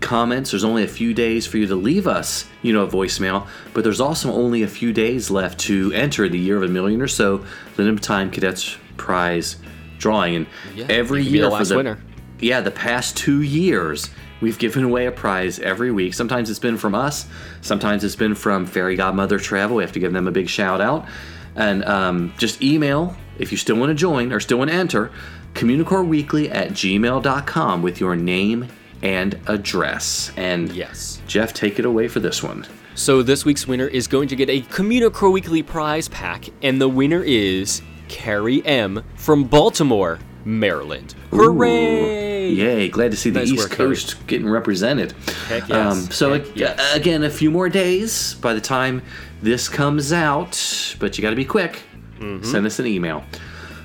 comments, 0.00 0.50
there's 0.50 0.64
only 0.64 0.84
a 0.84 0.88
few 0.88 1.14
days 1.14 1.46
for 1.46 1.56
you 1.58 1.66
to 1.66 1.74
leave 1.74 2.06
us, 2.06 2.44
you 2.62 2.72
know, 2.72 2.82
a 2.82 2.86
voicemail, 2.88 3.46
but 3.72 3.82
there's 3.82 4.00
also 4.00 4.30
only 4.32 4.62
a 4.62 4.68
few 4.68 4.92
days 4.92 5.30
left 5.30 5.58
to 5.60 5.90
enter 5.92 6.28
the 6.28 6.38
Year 6.38 6.56
of 6.58 6.62
a 6.64 6.68
Million 6.68 7.00
or 7.00 7.08
so 7.08 7.44
Limited 7.78 8.02
Time 8.02 8.30
Cadets 8.30 8.76
Prize 8.98 9.56
drawing. 9.98 10.34
And 10.36 10.46
Yeah, 10.74 10.86
every 10.88 11.20
you 11.20 11.24
could 11.26 11.32
be 11.32 11.38
year 11.38 11.50
the 11.50 11.56
for 11.58 11.64
the 11.64 11.76
winner. 11.76 11.98
yeah, 12.40 12.60
the 12.60 12.70
past 12.70 13.16
two 13.16 13.42
years, 13.42 14.10
we've 14.40 14.58
given 14.58 14.84
away 14.84 15.06
a 15.06 15.12
prize 15.12 15.58
every 15.58 15.90
week. 15.90 16.14
Sometimes 16.14 16.50
it's 16.50 16.58
been 16.58 16.76
from 16.76 16.94
us, 16.94 17.26
sometimes 17.60 18.04
it's 18.04 18.16
been 18.16 18.34
from 18.34 18.66
Fairy 18.66 18.96
Godmother 18.96 19.38
Travel. 19.38 19.76
We 19.76 19.82
have 19.82 19.92
to 19.92 20.00
give 20.00 20.12
them 20.12 20.28
a 20.28 20.32
big 20.32 20.48
shout 20.48 20.80
out. 20.80 21.06
And 21.54 21.84
um, 21.86 22.34
just 22.36 22.62
email 22.62 23.16
if 23.38 23.50
you 23.50 23.56
still 23.58 23.76
want 23.76 23.88
to 23.90 23.94
join 23.94 24.32
or 24.32 24.40
still 24.40 24.58
want 24.58 24.70
to 24.70 24.76
enter 24.76 25.10
communicoreweekly 25.54 26.54
at 26.54 26.70
gmail.com 26.70 27.82
with 27.82 28.00
your 28.00 28.14
name 28.16 28.68
and 29.02 29.38
address. 29.46 30.32
And 30.36 30.72
Yes. 30.72 31.20
Jeff, 31.26 31.52
take 31.52 31.78
it 31.78 31.84
away 31.84 32.08
for 32.08 32.20
this 32.20 32.42
one. 32.42 32.66
So 32.94 33.22
this 33.22 33.44
week's 33.44 33.66
winner 33.66 33.86
is 33.88 34.06
going 34.06 34.28
to 34.28 34.36
get 34.36 34.48
a 34.48 34.62
Communicore 34.62 35.30
Weekly 35.30 35.62
prize 35.62 36.08
pack, 36.08 36.46
and 36.62 36.80
the 36.80 36.88
winner 36.88 37.22
is 37.22 37.82
Carrie 38.08 38.64
M 38.64 39.04
from 39.16 39.44
Baltimore, 39.44 40.18
Maryland. 40.44 41.14
Hooray! 41.30 41.70
Yay! 41.70 42.50
Yay! 42.50 42.88
Glad 42.88 43.10
to 43.10 43.16
see 43.16 43.30
the 43.30 43.40
Nice 43.40 43.50
East. 43.50 43.70
Coast 43.70 44.26
getting 44.26 44.48
represented. 44.48 45.12
Heck 45.48 45.68
yes. 45.68 46.14
so 46.14 46.34
Heck 46.34 46.56
yes. 46.56 46.94
again, 46.94 47.24
a 47.24 47.30
few 47.30 47.50
more 47.50 47.68
days 47.68 48.34
by 48.34 48.54
the 48.54 48.60
time 48.60 49.02
this 49.42 49.68
comes 49.68 50.12
out, 50.12 50.96
but 50.98 51.18
you 51.18 51.22
got 51.22 51.30
to 51.30 51.36
be 51.36 51.44
quick. 51.44 51.82
Mm-hmm. 52.18 52.44
Send 52.44 52.66
us 52.66 52.78
an 52.78 52.86
email. 52.86 53.24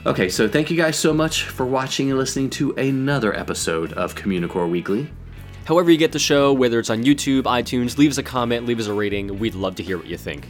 Okay, 0.05 0.29
so 0.29 0.47
thank 0.47 0.71
you 0.71 0.77
guys 0.77 0.97
so 0.97 1.13
much 1.13 1.43
for 1.43 1.65
watching 1.65 2.09
and 2.09 2.17
listening 2.17 2.49
to 2.51 2.71
another 2.71 3.37
episode 3.37 3.93
of 3.93 4.15
Communicore 4.15 4.69
Weekly. 4.69 5.11
However 5.65 5.91
you 5.91 5.97
get 5.97 6.11
the 6.11 6.19
show, 6.19 6.53
whether 6.53 6.79
it's 6.79 6.89
on 6.89 7.03
YouTube, 7.03 7.43
iTunes, 7.43 7.97
leave 7.97 8.09
us 8.09 8.17
a 8.17 8.23
comment, 8.23 8.65
leave 8.65 8.79
us 8.79 8.87
a 8.87 8.93
rating. 8.93 9.37
We'd 9.37 9.53
love 9.53 9.75
to 9.75 9.83
hear 9.83 9.97
what 9.97 10.07
you 10.07 10.17
think. 10.17 10.47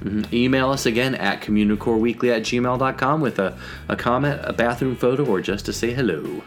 Mm-hmm. 0.00 0.34
Email 0.34 0.70
us 0.70 0.86
again 0.86 1.14
at 1.16 1.40
communicoreweekly 1.42 2.34
at 2.34 2.42
gmail.com 2.42 3.20
with 3.20 3.38
a, 3.38 3.58
a 3.88 3.96
comment, 3.96 4.40
a 4.44 4.52
bathroom 4.52 4.96
photo, 4.96 5.24
or 5.24 5.40
just 5.40 5.66
to 5.66 5.72
say 5.72 5.92
hello. 5.92 6.42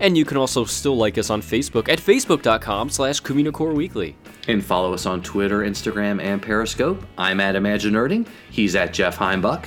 And 0.00 0.16
you 0.16 0.24
can 0.24 0.36
also 0.36 0.64
still 0.64 0.96
like 0.96 1.18
us 1.18 1.30
on 1.30 1.42
Facebook 1.42 1.88
at 1.88 1.98
facebook.com 1.98 2.90
slash 2.90 3.20
Weekly. 3.28 4.16
And 4.46 4.64
follow 4.64 4.94
us 4.94 5.06
on 5.06 5.22
Twitter, 5.22 5.60
Instagram, 5.60 6.22
and 6.22 6.40
Periscope. 6.40 7.04
I'm 7.16 7.40
at 7.40 7.54
Imaginerding. 7.54 8.26
He's 8.50 8.76
at 8.76 8.92
Jeff 8.92 9.16
Heimbuck. 9.16 9.66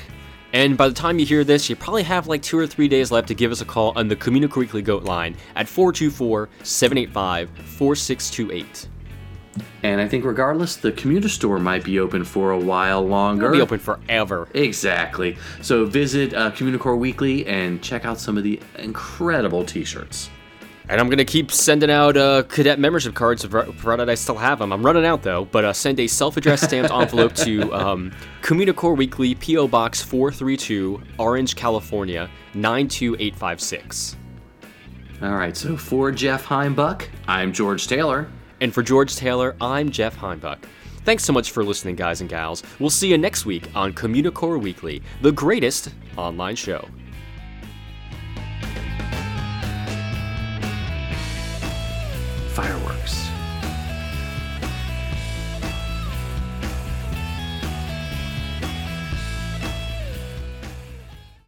And 0.54 0.78
by 0.78 0.90
the 0.90 0.94
time 0.94 1.18
you 1.18 1.26
hear 1.26 1.44
this, 1.44 1.70
you 1.70 1.76
probably 1.76 2.04
have 2.04 2.28
like 2.28 2.42
two 2.42 2.58
or 2.58 2.68
three 2.68 2.88
days 2.88 3.12
left 3.12 3.28
to 3.30 3.36
give 3.36 3.52
us 3.52 3.62
a 3.62 3.66
call 3.66 3.94
on 3.96 4.08
the 4.08 4.16
Communicore 4.16 4.58
Weekly 4.58 4.82
Goat 4.82 5.04
line 5.04 5.36
at 5.56 5.68
424 5.68 6.50
785 6.64 7.50
4628. 7.50 8.88
And 9.84 10.00
I 10.00 10.08
think 10.08 10.24
regardless, 10.26 10.78
the 10.78 10.92
commuter 10.92 11.28
store 11.28 11.60
might 11.60 11.84
be 11.84 12.00
open 12.00 12.24
for 12.24 12.52
a 12.52 12.60
while 12.60 13.02
longer. 13.06 13.46
It'll 13.46 13.58
be 13.58 13.62
open 13.62 13.80
forever. 13.80 14.48
Exactly. 14.54 15.38
So 15.62 15.86
visit 15.86 16.34
uh, 16.34 16.52
Communicore 16.52 16.98
Weekly 16.98 17.46
and 17.48 17.82
check 17.82 18.06
out 18.06 18.20
some 18.20 18.38
of 18.38 18.44
the 18.44 18.60
incredible 18.78 19.66
t-shirts. 19.66 20.30
And 20.90 21.00
I'm 21.00 21.10
gonna 21.10 21.24
keep 21.24 21.52
sending 21.52 21.90
out 21.90 22.18
uh, 22.18 22.44
cadet 22.44 22.78
membership 22.78 23.14
cards 23.14 23.46
provided 23.46 24.10
I 24.10 24.16
still 24.16 24.36
have 24.36 24.60
them. 24.60 24.74
I'm 24.74 24.86
running 24.86 25.06
out 25.06 25.24
though, 25.24 25.46
but 25.46 25.64
uh, 25.64 25.72
send 25.72 26.00
a 26.02 26.08
self-addressed 26.08 26.66
stamped 26.66 26.92
envelope 26.94 27.34
to 27.36 27.74
um, 27.74 28.12
Communicore 28.42 28.98
Weekly, 28.98 29.36
PO 29.36 29.70
Box 29.70 30.02
432, 30.02 31.02
Orange, 31.18 31.56
California 31.56 32.30
92856. 32.56 34.18
All 35.22 35.32
right, 35.36 35.56
so 35.56 35.78
for 35.78 36.12
Jeff 36.12 36.46
Heimbuck, 36.46 37.08
I'm 37.28 37.54
George 37.54 37.88
Taylor. 37.88 38.28
And 38.62 38.72
for 38.74 38.84
George 38.84 39.16
Taylor, 39.16 39.56
I'm 39.60 39.90
Jeff 39.90 40.16
Heimbuck. 40.16 40.60
Thanks 41.04 41.24
so 41.24 41.34
much 41.34 41.50
for 41.50 41.64
listening, 41.64 41.96
guys 41.96 42.22
and 42.22 42.30
gals. 42.30 42.62
We'll 42.80 42.92
see 42.92 43.10
you 43.10 43.18
next 43.18 43.44
week 43.44 43.68
on 43.76 43.92
Communicore 43.92 44.62
Weekly, 44.62 45.02
the 45.22 45.32
greatest 45.32 45.90
online 46.16 46.56
show. 46.56 46.88
Fireworks. 52.50 52.91